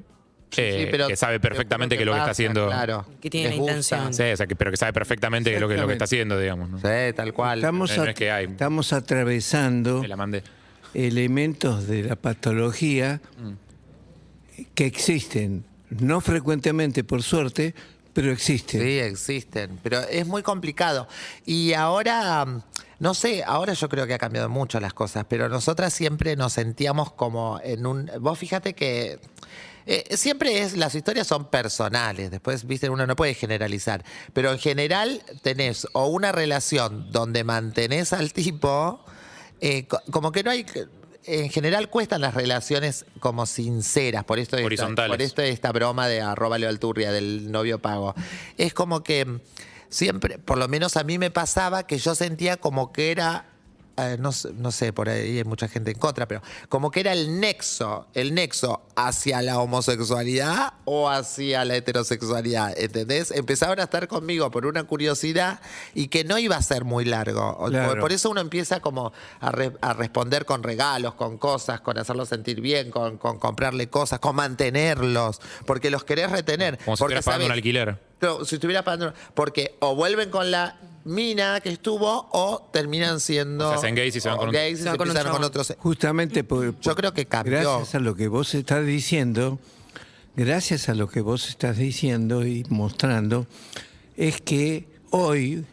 eh, 0.56 0.84
Sí, 0.84 0.88
pero 0.90 1.08
que 1.08 1.16
sabe 1.16 1.38
perfectamente 1.40 1.94
te 1.94 1.98
que 1.98 2.04
lo 2.06 2.12
que 2.12 2.18
está 2.18 2.30
haciendo. 2.30 2.68
Claro. 2.68 3.04
Que 3.20 3.28
tiene 3.28 3.50
la 3.50 3.54
intención. 3.56 4.14
Sí, 4.14 4.22
o 4.22 4.36
sea, 4.36 4.46
que- 4.46 4.56
pero 4.56 4.70
que 4.70 4.78
sabe 4.78 4.94
perfectamente 4.94 5.50
que 5.52 5.60
lo 5.60 5.68
que, 5.68 5.76
lo 5.76 5.86
que 5.86 5.92
está 5.92 6.06
haciendo, 6.06 6.38
digamos. 6.40 6.70
¿no? 6.70 6.78
Sí, 6.78 7.12
tal 7.14 7.34
cual. 7.34 7.58
Estamos, 7.58 7.94
no 7.94 8.02
a- 8.04 8.08
es 8.08 8.14
que 8.14 8.30
hay. 8.30 8.46
estamos 8.46 8.92
atravesando 8.94 10.00
Me 10.00 10.08
la 10.08 10.16
mandé. 10.16 10.42
elementos 10.94 11.86
de 11.86 12.04
la 12.04 12.16
patología 12.16 13.20
que 14.74 14.86
existen, 14.86 15.64
no 15.90 16.20
frecuentemente 16.22 17.04
por 17.04 17.22
suerte, 17.22 17.74
pero 18.12 18.32
existen. 18.32 18.80
Sí, 18.80 18.98
existen, 18.98 19.78
pero 19.82 20.00
es 20.00 20.26
muy 20.26 20.42
complicado. 20.42 21.08
Y 21.46 21.74
ahora, 21.74 22.44
mm, 22.46 22.62
no 22.98 23.14
sé, 23.14 23.44
ahora 23.44 23.72
yo 23.74 23.88
creo 23.88 24.06
que 24.06 24.14
ha 24.14 24.18
cambiado 24.18 24.48
mucho 24.48 24.80
las 24.80 24.92
cosas, 24.94 25.24
pero 25.28 25.48
nosotras 25.48 25.92
siempre 25.94 26.34
nos 26.36 26.54
sentíamos 26.54 27.12
como 27.12 27.60
en 27.62 27.86
un... 27.86 28.10
Vos 28.20 28.38
fíjate 28.38 28.74
que 28.74 29.20
eh, 29.86 30.16
siempre 30.16 30.60
es, 30.62 30.76
las 30.76 30.94
historias 30.94 31.26
son 31.26 31.46
personales, 31.46 32.30
después, 32.30 32.66
viste, 32.66 32.90
uno 32.90 33.06
no 33.06 33.16
puede 33.16 33.34
generalizar, 33.34 34.04
pero 34.32 34.50
en 34.52 34.58
general 34.58 35.22
tenés 35.42 35.86
o 35.92 36.06
una 36.08 36.32
relación 36.32 37.10
donde 37.12 37.44
mantenés 37.44 38.12
al 38.12 38.32
tipo, 38.32 39.04
eh, 39.60 39.86
co- 39.86 40.00
como 40.10 40.32
que 40.32 40.42
no 40.42 40.50
hay... 40.50 40.66
En 41.24 41.50
general 41.50 41.90
cuestan 41.90 42.22
las 42.22 42.32
relaciones 42.32 43.04
como 43.20 43.44
sinceras, 43.44 44.24
por 44.24 44.38
esto 44.38 44.56
de 44.56 44.62
esta- 44.62 44.66
Horizontales. 44.66 45.10
por 45.10 45.20
esto 45.22 45.42
esta 45.42 45.72
broma 45.72 46.08
de 46.08 46.22
arroba 46.22 46.56
Leo 46.58 46.70
Alturria 46.70 47.12
del 47.12 47.50
novio 47.52 47.78
pago. 47.80 48.14
Es 48.56 48.72
como 48.72 49.02
que 49.02 49.38
siempre, 49.90 50.38
por 50.38 50.58
lo 50.58 50.68
menos 50.68 50.96
a 50.96 51.04
mí 51.04 51.18
me 51.18 51.30
pasaba 51.30 51.86
que 51.86 51.98
yo 51.98 52.14
sentía 52.14 52.56
como 52.56 52.92
que 52.92 53.10
era, 53.10 53.46
eh, 53.96 54.16
no, 54.20 54.30
sé- 54.30 54.50
no 54.54 54.70
sé, 54.70 54.92
por 54.92 55.08
ahí 55.08 55.38
hay 55.38 55.44
mucha 55.44 55.66
gente 55.66 55.90
en 55.90 55.98
contra, 55.98 56.28
pero 56.28 56.40
como 56.68 56.90
que 56.92 57.00
era 57.00 57.12
el 57.12 57.40
nexo, 57.40 58.06
el 58.14 58.32
nexo 58.32 58.86
hacia 58.94 59.42
la 59.42 59.58
homosexualidad 59.60 60.74
o 60.84 61.08
hacia 61.10 61.64
la 61.64 61.74
heterosexualidad, 61.76 62.78
¿entendés? 62.78 63.32
Empezaron 63.32 63.80
a 63.80 63.84
estar 63.84 64.06
conmigo 64.06 64.50
por 64.52 64.66
una 64.66 64.84
curiosidad 64.84 65.60
y 65.94 66.08
que 66.08 66.22
no 66.22 66.38
iba 66.38 66.54
a 66.56 66.62
ser 66.62 66.84
muy 66.84 67.04
largo. 67.04 67.66
Claro. 67.70 68.00
Por 68.00 68.12
eso 68.12 68.30
uno 68.30 68.40
empieza 68.40 68.78
como 68.80 69.12
a, 69.40 69.50
re- 69.50 69.72
a 69.80 69.94
responder 69.94 70.44
con 70.44 70.62
regalos, 70.62 71.14
con 71.14 71.36
cosas, 71.38 71.80
con 71.80 71.98
hacerlos 71.98 72.28
sentir 72.28 72.60
bien, 72.60 72.90
con, 72.92 73.18
con 73.18 73.38
comprarle 73.40 73.88
cosas, 73.88 74.20
con 74.20 74.36
mantenerlos, 74.36 75.40
porque 75.66 75.90
los 75.90 76.04
querés 76.04 76.30
retener. 76.30 76.78
Como 76.84 76.96
si 76.96 77.00
porque 77.02 77.14
estuvieras 77.16 77.24
pagando 77.24 77.46
un 77.46 77.52
alquiler. 77.52 78.07
Si 78.44 78.56
estuviera 78.56 78.82
pagando. 78.82 79.14
Porque 79.34 79.76
o 79.80 79.94
vuelven 79.94 80.30
con 80.30 80.50
la 80.50 80.76
mina 81.04 81.60
que 81.60 81.70
estuvo 81.70 82.28
o 82.32 82.68
terminan 82.72 83.20
siendo. 83.20 83.68
O 83.68 83.72
se 83.72 83.76
hacen 83.78 83.94
gays 83.94 84.16
y 84.16 84.20
se 84.20 84.28
van 84.28 84.38
con 84.38 84.50
gays 84.50 84.74
y 84.74 84.76
se 84.76 84.82
se 84.82 84.88
van 84.88 85.28
con 85.30 85.44
otros. 85.44 85.74
Justamente 85.78 86.44
por, 86.44 86.78
Yo 86.80 86.94
creo 86.94 87.12
que 87.14 87.26
cambió. 87.26 87.60
gracias 87.60 87.94
a 87.94 88.00
lo 88.00 88.14
que 88.14 88.28
vos 88.28 88.54
estás 88.54 88.84
diciendo, 88.84 89.58
gracias 90.36 90.88
a 90.88 90.94
lo 90.94 91.08
que 91.08 91.20
vos 91.20 91.48
estás 91.48 91.78
diciendo 91.78 92.46
y 92.46 92.64
mostrando, 92.68 93.46
es 94.16 94.40
que 94.40 94.86
hoy 95.10 95.64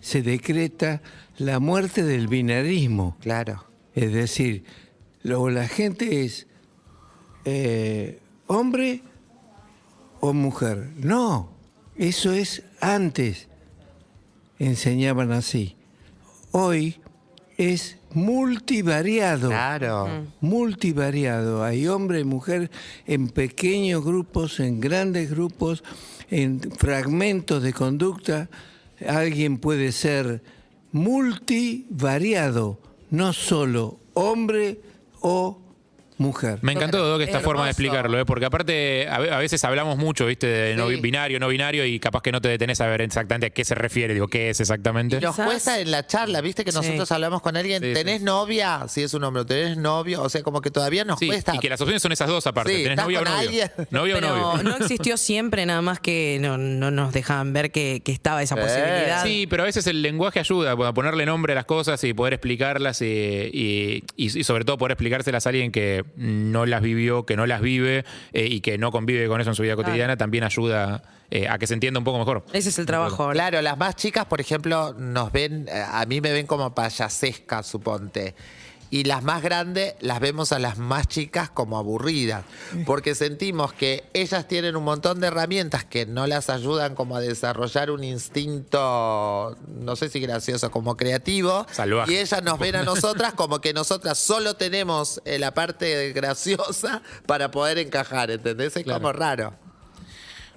se 0.00 0.22
decreta 0.22 1.02
la 1.38 1.58
muerte 1.58 2.04
del 2.04 2.28
binarismo. 2.28 3.16
Claro. 3.20 3.64
Es 3.94 4.12
decir, 4.12 4.64
luego 5.22 5.50
la 5.50 5.66
gente 5.66 6.24
es 6.24 6.46
eh, 7.44 8.20
hombre 8.46 9.02
o 10.20 10.32
mujer. 10.32 10.90
No, 10.96 11.55
eso 11.98 12.32
es 12.32 12.62
antes. 12.80 13.48
Enseñaban 14.58 15.32
así. 15.32 15.76
Hoy 16.52 16.96
es 17.56 17.98
multivariado. 18.12 19.48
Claro. 19.48 20.08
Multivariado. 20.40 21.62
Hay 21.64 21.86
hombre 21.86 22.20
y 22.20 22.24
mujer 22.24 22.70
en 23.06 23.28
pequeños 23.28 24.04
grupos, 24.04 24.60
en 24.60 24.80
grandes 24.80 25.30
grupos, 25.30 25.84
en 26.30 26.60
fragmentos 26.60 27.62
de 27.62 27.72
conducta. 27.72 28.48
Alguien 29.06 29.58
puede 29.58 29.92
ser 29.92 30.42
multivariado, 30.92 32.78
no 33.10 33.32
solo 33.32 34.00
hombre 34.14 34.80
o 35.20 35.60
mujer. 36.18 36.58
Me 36.62 36.72
encantó, 36.72 36.98
Doc, 37.06 37.20
esta 37.20 37.32
Hermoso. 37.38 37.44
forma 37.44 37.64
de 37.64 37.70
explicarlo, 37.70 38.18
¿eh? 38.18 38.24
porque 38.24 38.46
aparte 38.46 39.08
a 39.08 39.18
ve- 39.18 39.30
a 39.30 39.38
veces 39.38 39.62
hablamos 39.64 39.98
mucho, 39.98 40.26
¿viste? 40.26 40.46
De 40.46 40.74
no 40.76 40.88
Sí. 40.88 40.96
binario, 40.96 41.38
no 41.38 41.48
binario, 41.48 41.84
y 41.84 41.98
capaz 42.00 42.22
que 42.22 42.32
no 42.32 42.40
te 42.40 42.48
detenés 42.48 42.80
a 42.80 42.86
ver 42.86 43.02
exactamente 43.02 43.46
a 43.46 43.50
qué 43.50 43.64
se 43.64 43.74
refiere, 43.74 44.14
digo, 44.14 44.28
qué 44.28 44.50
es 44.50 44.60
exactamente. 44.60 45.16
Y 45.16 45.20
nos 45.20 45.34
Quizás- 45.34 45.46
cuesta 45.46 45.78
en 45.80 45.90
la 45.90 46.06
charla, 46.06 46.40
viste 46.40 46.64
que 46.64 46.72
Sí. 46.72 46.76
nosotros 46.78 47.10
hablamos 47.12 47.42
con 47.42 47.56
alguien, 47.56 47.82
Sí, 47.82 47.88
sí. 47.88 47.94
¿tenés 47.94 48.22
novia? 48.22 48.86
Si 48.88 49.02
es 49.02 49.12
un 49.14 49.24
hombre, 49.24 49.44
¿tenés 49.44 49.76
novio? 49.76 50.22
O 50.22 50.28
sea, 50.28 50.42
como 50.42 50.60
que 50.60 50.70
todavía 50.70 51.04
nos 51.04 51.18
Sí, 51.18 51.26
cuesta. 51.26 51.54
y 51.54 51.58
que 51.58 51.68
las 51.68 51.80
opciones 51.80 52.02
son 52.02 52.12
esas 52.12 52.28
dos 52.28 52.46
aparte. 52.46 52.70
Sí, 52.72 52.82
¿Tenés 52.82 52.90
¿estás 52.92 53.04
novia 53.06 53.20
o 53.20 53.22
con 53.24 53.32
novio? 53.32 53.48
alguien? 53.48 53.70
Novia 53.90 54.14
o 54.16 54.20
Pero 54.20 54.36
novio. 54.36 54.62
no 54.62 54.76
existió 54.76 55.16
siempre, 55.16 55.66
nada 55.66 55.82
más 55.82 56.00
que 56.00 56.38
no, 56.40 56.56
no 56.58 56.90
nos 56.90 57.12
dejaban 57.12 57.52
ver 57.52 57.70
que, 57.70 58.00
que 58.04 58.12
estaba 58.12 58.42
esa 58.42 58.54
Eh. 58.56 58.60
posibilidad. 58.62 59.22
Sí, 59.24 59.46
pero 59.48 59.62
a 59.64 59.66
veces 59.66 59.86
el 59.86 60.02
lenguaje 60.02 60.40
ayuda 60.40 60.72
a 60.72 60.92
ponerle 60.94 61.26
nombre 61.26 61.52
a 61.52 61.56
las 61.56 61.64
cosas 61.66 62.02
y 62.04 62.14
poder 62.14 62.32
explicarlas 62.34 63.02
y, 63.02 63.04
y- 63.06 64.02
y- 64.16 64.38
y 64.40 64.44
sobre 64.44 64.64
todo 64.64 64.78
poder 64.78 64.92
explicárselas 64.92 65.46
a 65.46 65.50
alguien 65.50 65.70
que 65.72 66.04
no 66.16 66.66
las 66.66 66.82
vivió, 66.82 67.26
que 67.26 67.36
no 67.36 67.46
las 67.46 67.60
vive 67.60 68.04
eh, 68.32 68.46
y 68.46 68.60
que 68.60 68.78
no 68.78 68.90
convive 68.90 69.28
con 69.28 69.40
eso 69.40 69.50
en 69.50 69.56
su 69.56 69.62
vida 69.62 69.76
cotidiana, 69.76 70.16
también 70.16 70.44
ayuda 70.44 71.02
eh, 71.30 71.48
a 71.48 71.58
que 71.58 71.66
se 71.66 71.74
entienda 71.74 71.98
un 71.98 72.04
poco 72.04 72.18
mejor. 72.18 72.44
Ese 72.52 72.68
es 72.68 72.78
el 72.78 72.86
trabajo. 72.86 73.30
Claro, 73.30 73.60
las 73.62 73.76
más 73.76 73.96
chicas, 73.96 74.26
por 74.26 74.40
ejemplo, 74.40 74.94
nos 74.94 75.32
ven, 75.32 75.68
eh, 75.68 75.82
a 75.86 76.06
mí 76.06 76.20
me 76.20 76.32
ven 76.32 76.46
como 76.46 76.74
payasesca, 76.74 77.62
suponte. 77.62 78.34
Y 78.88 79.02
las 79.04 79.24
más 79.24 79.42
grandes 79.42 79.94
las 80.00 80.20
vemos 80.20 80.52
a 80.52 80.60
las 80.60 80.78
más 80.78 81.08
chicas 81.08 81.50
como 81.50 81.76
aburridas, 81.76 82.44
porque 82.86 83.16
sentimos 83.16 83.72
que 83.72 84.04
ellas 84.14 84.46
tienen 84.46 84.76
un 84.76 84.84
montón 84.84 85.18
de 85.20 85.26
herramientas 85.26 85.84
que 85.84 86.06
no 86.06 86.26
las 86.28 86.50
ayudan 86.50 86.94
como 86.94 87.16
a 87.16 87.20
desarrollar 87.20 87.90
un 87.90 88.04
instinto, 88.04 89.56
no 89.80 89.96
sé 89.96 90.08
si 90.08 90.20
gracioso, 90.20 90.70
como 90.70 90.96
creativo. 90.96 91.66
Salvaje. 91.72 92.12
Y 92.12 92.16
ellas 92.18 92.42
nos 92.44 92.58
ven 92.58 92.76
a 92.76 92.82
nosotras 92.84 93.34
como 93.34 93.60
que 93.60 93.72
nosotras 93.72 94.18
solo 94.18 94.54
tenemos 94.54 95.20
eh, 95.24 95.38
la 95.38 95.52
parte 95.52 96.12
graciosa 96.12 97.02
para 97.26 97.50
poder 97.50 97.78
encajar, 97.78 98.30
¿entendés? 98.30 98.76
Es 98.76 98.84
Claro. 98.84 99.00
como 99.00 99.12
raro. 99.12 99.54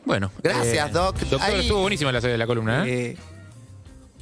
Bueno. 0.05 0.31
Gracias, 0.43 0.93
Doc. 0.93 1.17
Doctor, 1.19 1.41
Ahí- 1.41 1.61
estuvo 1.61 1.81
buenísima 1.81 2.11
la, 2.11 2.19
la 2.19 2.47
columna, 2.47 2.87
¿eh? 2.87 3.11
Eh, 3.11 3.17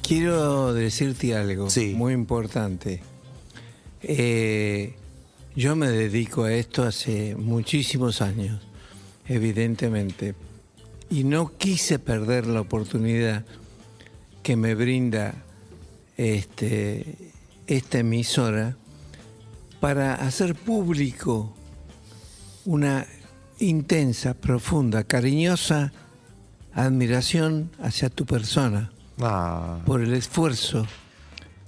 quiero 0.02 0.72
decirte 0.72 1.36
algo 1.36 1.68
Sí. 1.70 1.94
muy 1.94 2.12
importante. 2.14 3.02
Eh, 4.02 4.94
yo 5.56 5.76
me 5.76 5.88
dedico 5.88 6.44
a 6.44 6.52
esto 6.52 6.84
hace 6.84 7.34
muchísimos 7.36 8.22
años, 8.22 8.60
evidentemente, 9.26 10.34
y 11.10 11.24
no 11.24 11.56
quise 11.56 11.98
perder 11.98 12.46
la 12.46 12.60
oportunidad 12.60 13.44
que 14.42 14.56
me 14.56 14.74
brinda 14.74 15.34
este, 16.16 17.32
esta 17.66 17.98
emisora 17.98 18.76
para 19.80 20.14
hacer 20.14 20.54
público 20.54 21.54
una 22.64 23.06
intensa, 23.58 24.34
profunda, 24.34 25.04
cariñosa 25.04 25.92
admiración 26.72 27.70
hacia 27.80 28.10
tu 28.10 28.26
persona 28.26 28.90
Ah. 29.20 29.80
por 29.84 30.00
el 30.00 30.14
esfuerzo, 30.14 30.86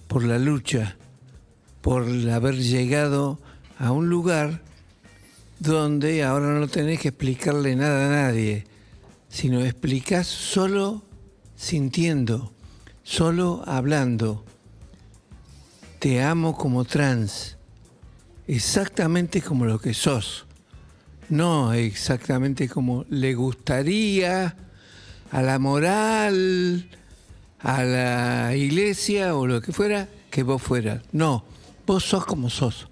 por 0.06 0.22
la 0.22 0.38
lucha, 0.38 0.96
por 1.80 2.04
haber 2.30 2.56
llegado 2.56 3.38
a 3.78 3.92
un 3.92 4.08
lugar 4.08 4.60
donde 5.58 6.24
ahora 6.24 6.58
no 6.58 6.68
tenés 6.68 7.00
que 7.00 7.08
explicarle 7.08 7.76
nada 7.76 8.06
a 8.06 8.10
nadie, 8.28 8.64
sino 9.28 9.60
explicás 9.60 10.26
solo 10.26 11.02
sintiendo, 11.56 12.52
solo 13.02 13.62
hablando. 13.66 14.44
Te 15.98 16.22
amo 16.22 16.56
como 16.56 16.84
trans, 16.84 17.58
exactamente 18.46 19.42
como 19.42 19.66
lo 19.66 19.78
que 19.78 19.92
sos, 19.92 20.46
no 21.28 21.74
exactamente 21.74 22.68
como 22.68 23.04
le 23.10 23.34
gustaría 23.34 24.56
a 25.30 25.42
la 25.42 25.58
moral, 25.58 26.88
a 27.60 27.84
la 27.84 28.56
iglesia 28.56 29.36
o 29.36 29.46
lo 29.46 29.60
que 29.60 29.72
fuera, 29.72 30.08
que 30.30 30.42
vos 30.42 30.62
fueras. 30.62 31.02
No, 31.12 31.44
vos 31.92 32.05
sos 32.05 32.24
como 32.24 32.48
sos. 32.48 32.87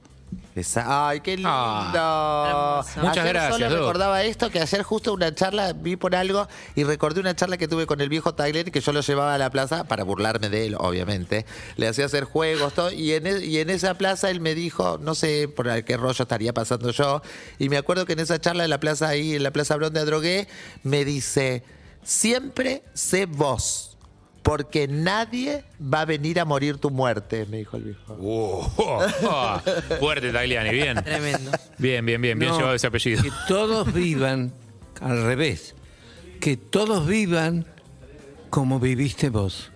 Esa- 0.57 1.09
Ay, 1.09 1.21
qué 1.21 1.37
lindo. 1.37 1.49
Hermoso. 1.49 2.91
Muchas 3.01 3.19
Ayer 3.19 3.29
gracias, 3.33 3.53
Solo 3.55 3.69
Doc. 3.71 3.79
recordaba 3.79 4.23
esto, 4.25 4.51
que 4.51 4.59
ayer 4.61 4.83
justo 4.83 5.13
una 5.15 5.33
charla, 5.33 5.73
vi 5.73 5.95
por 5.95 6.17
algo 6.17 6.49
y 6.75 6.83
recordé 6.83 7.21
una 7.21 7.37
charla 7.37 7.57
que 7.59 7.69
tuve 7.69 7.87
con 7.87 8.01
el 8.01 8.09
viejo 8.09 8.35
Tyler 8.35 8.73
que 8.73 8.81
yo 8.81 8.93
lo 8.93 9.01
llevaba 9.01 9.35
a 9.35 9.39
la 9.39 9.51
plaza 9.51 9.85
para 9.85 10.03
burlarme 10.03 10.49
de 10.49 10.67
él, 10.67 10.75
obviamente. 10.77 11.47
Le 11.77 11.87
hacía 11.87 12.07
hacer 12.07 12.25
juegos, 12.25 12.75
todo. 12.75 12.91
Y 12.91 13.13
en, 13.13 13.29
e- 13.29 13.45
y 13.45 13.59
en 13.59 13.71
esa 13.71 13.95
plaza 13.95 14.31
él 14.31 14.41
me 14.41 14.57
dijo, 14.57 14.99
no 15.01 15.15
sé 15.15 15.47
por 15.47 15.85
qué 15.85 15.97
rollo 15.97 16.23
estaría 16.25 16.53
pasando 16.53 16.91
yo. 16.91 17.23
Y 17.61 17.69
me 17.69 17.77
acuerdo 17.77 18.05
que 18.05 18.15
en 18.15 18.19
esa 18.21 18.41
charla 18.41 18.65
en 18.65 18.71
la 18.71 18.81
plaza 18.81 19.07
ahí, 19.09 19.37
en 19.37 19.45
la 19.45 19.53
Plaza 19.53 19.77
Brón 19.77 19.93
de 19.95 20.01
Adrogué, 20.01 20.49
me 20.83 21.05
dice, 21.05 21.63
siempre 22.03 22.83
sé 22.95 23.27
vos. 23.27 23.97
Porque 24.49 24.89
nadie 24.89 25.63
va 25.79 26.01
a 26.01 26.05
venir 26.07 26.41
a 26.41 26.47
morir 26.47 26.79
tu 26.79 26.89
muerte, 26.89 27.45
me 27.51 27.59
dijo 27.59 27.77
el 27.77 27.83
viejo. 27.83 28.15
Uh, 28.15 28.65
oh, 28.79 29.07
oh. 29.25 29.61
Fuerte, 30.01 30.33
Tagliani, 30.33 30.71
bien. 30.71 31.05
Tremendo. 31.05 31.51
Bien, 31.77 32.07
bien, 32.07 32.19
bien, 32.23 32.39
bien 32.39 32.53
No, 32.53 32.57
llevado 32.57 32.75
ese 32.75 32.87
apellido. 32.87 33.23
Que 33.23 33.31
todos 33.47 33.93
vivan 33.93 34.55
al 35.03 35.23
revés. 35.23 35.75
Que 36.41 36.57
todos 36.57 37.07
vivan 37.07 37.67
como 38.49 38.81
viviste 38.81 39.29
vos. 39.29 39.71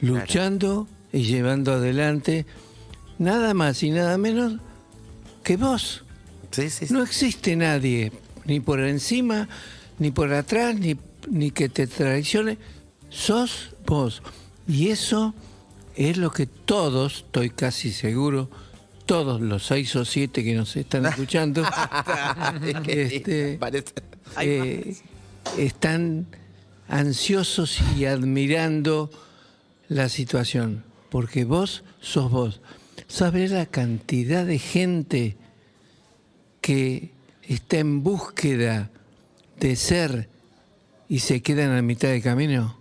Luchando 0.00 0.88
y 1.12 1.22
llevando 1.22 1.74
adelante 1.74 2.46
nada 3.20 3.54
más 3.54 3.80
y 3.84 3.90
nada 3.90 4.18
menos 4.18 4.54
que 5.44 5.56
vos. 5.56 6.04
Sí, 6.50 6.68
sí, 6.68 6.88
sí. 6.88 6.92
No 6.92 7.00
existe 7.00 7.54
nadie, 7.54 8.10
ni 8.44 8.58
por 8.58 8.80
encima, 8.80 9.48
ni 10.00 10.10
por 10.10 10.32
atrás, 10.32 10.74
ni, 10.74 10.96
ni 11.30 11.52
que 11.52 11.68
te 11.68 11.86
traicione. 11.86 12.58
Sos 13.16 13.70
vos. 13.86 14.22
Y 14.68 14.88
eso 14.88 15.34
es 15.94 16.18
lo 16.18 16.30
que 16.30 16.46
todos, 16.46 17.24
estoy 17.24 17.48
casi 17.48 17.90
seguro, 17.90 18.50
todos 19.06 19.40
los 19.40 19.64
seis 19.66 19.96
o 19.96 20.04
siete 20.04 20.44
que 20.44 20.54
nos 20.54 20.76
están 20.76 21.06
escuchando, 21.06 21.62
este, 22.86 23.58
eh, 24.40 24.96
están 25.56 26.26
ansiosos 26.88 27.80
y 27.96 28.04
admirando 28.04 29.10
la 29.88 30.10
situación. 30.10 30.84
Porque 31.08 31.44
vos 31.44 31.84
sos 32.00 32.30
vos. 32.30 32.60
¿Sabés 33.08 33.50
la 33.50 33.64
cantidad 33.64 34.44
de 34.44 34.58
gente 34.58 35.36
que 36.60 37.12
está 37.44 37.78
en 37.78 38.02
búsqueda 38.02 38.90
de 39.58 39.74
ser 39.76 40.28
y 41.08 41.20
se 41.20 41.40
quedan 41.40 41.74
a 41.74 41.80
mitad 41.80 42.08
de 42.08 42.20
camino? 42.20 42.75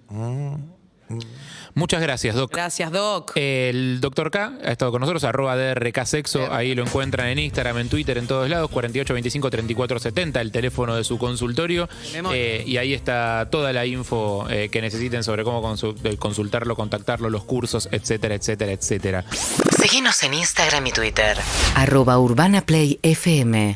Muchas 1.76 2.02
gracias, 2.02 2.34
Doc. 2.36 2.52
Gracias, 2.52 2.92
Doc. 2.92 3.34
El 3.36 4.00
doctor 4.02 4.32
K 4.32 4.54
ha 4.66 4.72
estado 4.72 4.92
con 4.92 5.02
nosotros, 5.02 5.24
arroba 5.24 5.56
DRK 5.56 6.04
Sexo, 6.04 6.52
ahí 6.52 6.74
lo 6.74 6.82
encuentran 6.84 7.28
en 7.28 7.38
Instagram, 7.38 7.78
en 7.78 7.90
Twitter, 7.90 8.18
en 8.18 8.26
todos 8.26 8.50
lados, 8.50 8.72
4825 8.72 9.50
3470, 9.52 10.42
el 10.42 10.52
teléfono 10.52 10.96
de 10.96 11.04
su 11.04 11.20
consultorio. 11.20 11.88
Eh, 12.34 12.64
y 12.66 12.78
ahí 12.78 12.94
está 12.96 13.50
toda 13.52 13.72
la 13.72 13.86
info 13.86 14.48
eh, 14.50 14.70
que 14.70 14.82
necesiten 14.82 15.24
sobre 15.24 15.44
cómo 15.44 15.62
consu- 15.62 16.18
consultarlo, 16.18 16.76
contactarlo, 16.76 17.30
los 17.30 17.44
cursos, 17.44 17.88
etcétera, 17.92 18.34
etcétera, 18.36 18.72
etcétera. 18.72 19.26
Seguinos 19.80 20.24
en 20.24 20.34
Instagram 20.34 20.88
y 20.88 20.92
Twitter. 20.92 21.38
Arroba 21.76 22.18
Urbana 22.18 22.62
Play 22.66 23.00
FM. 23.04 23.74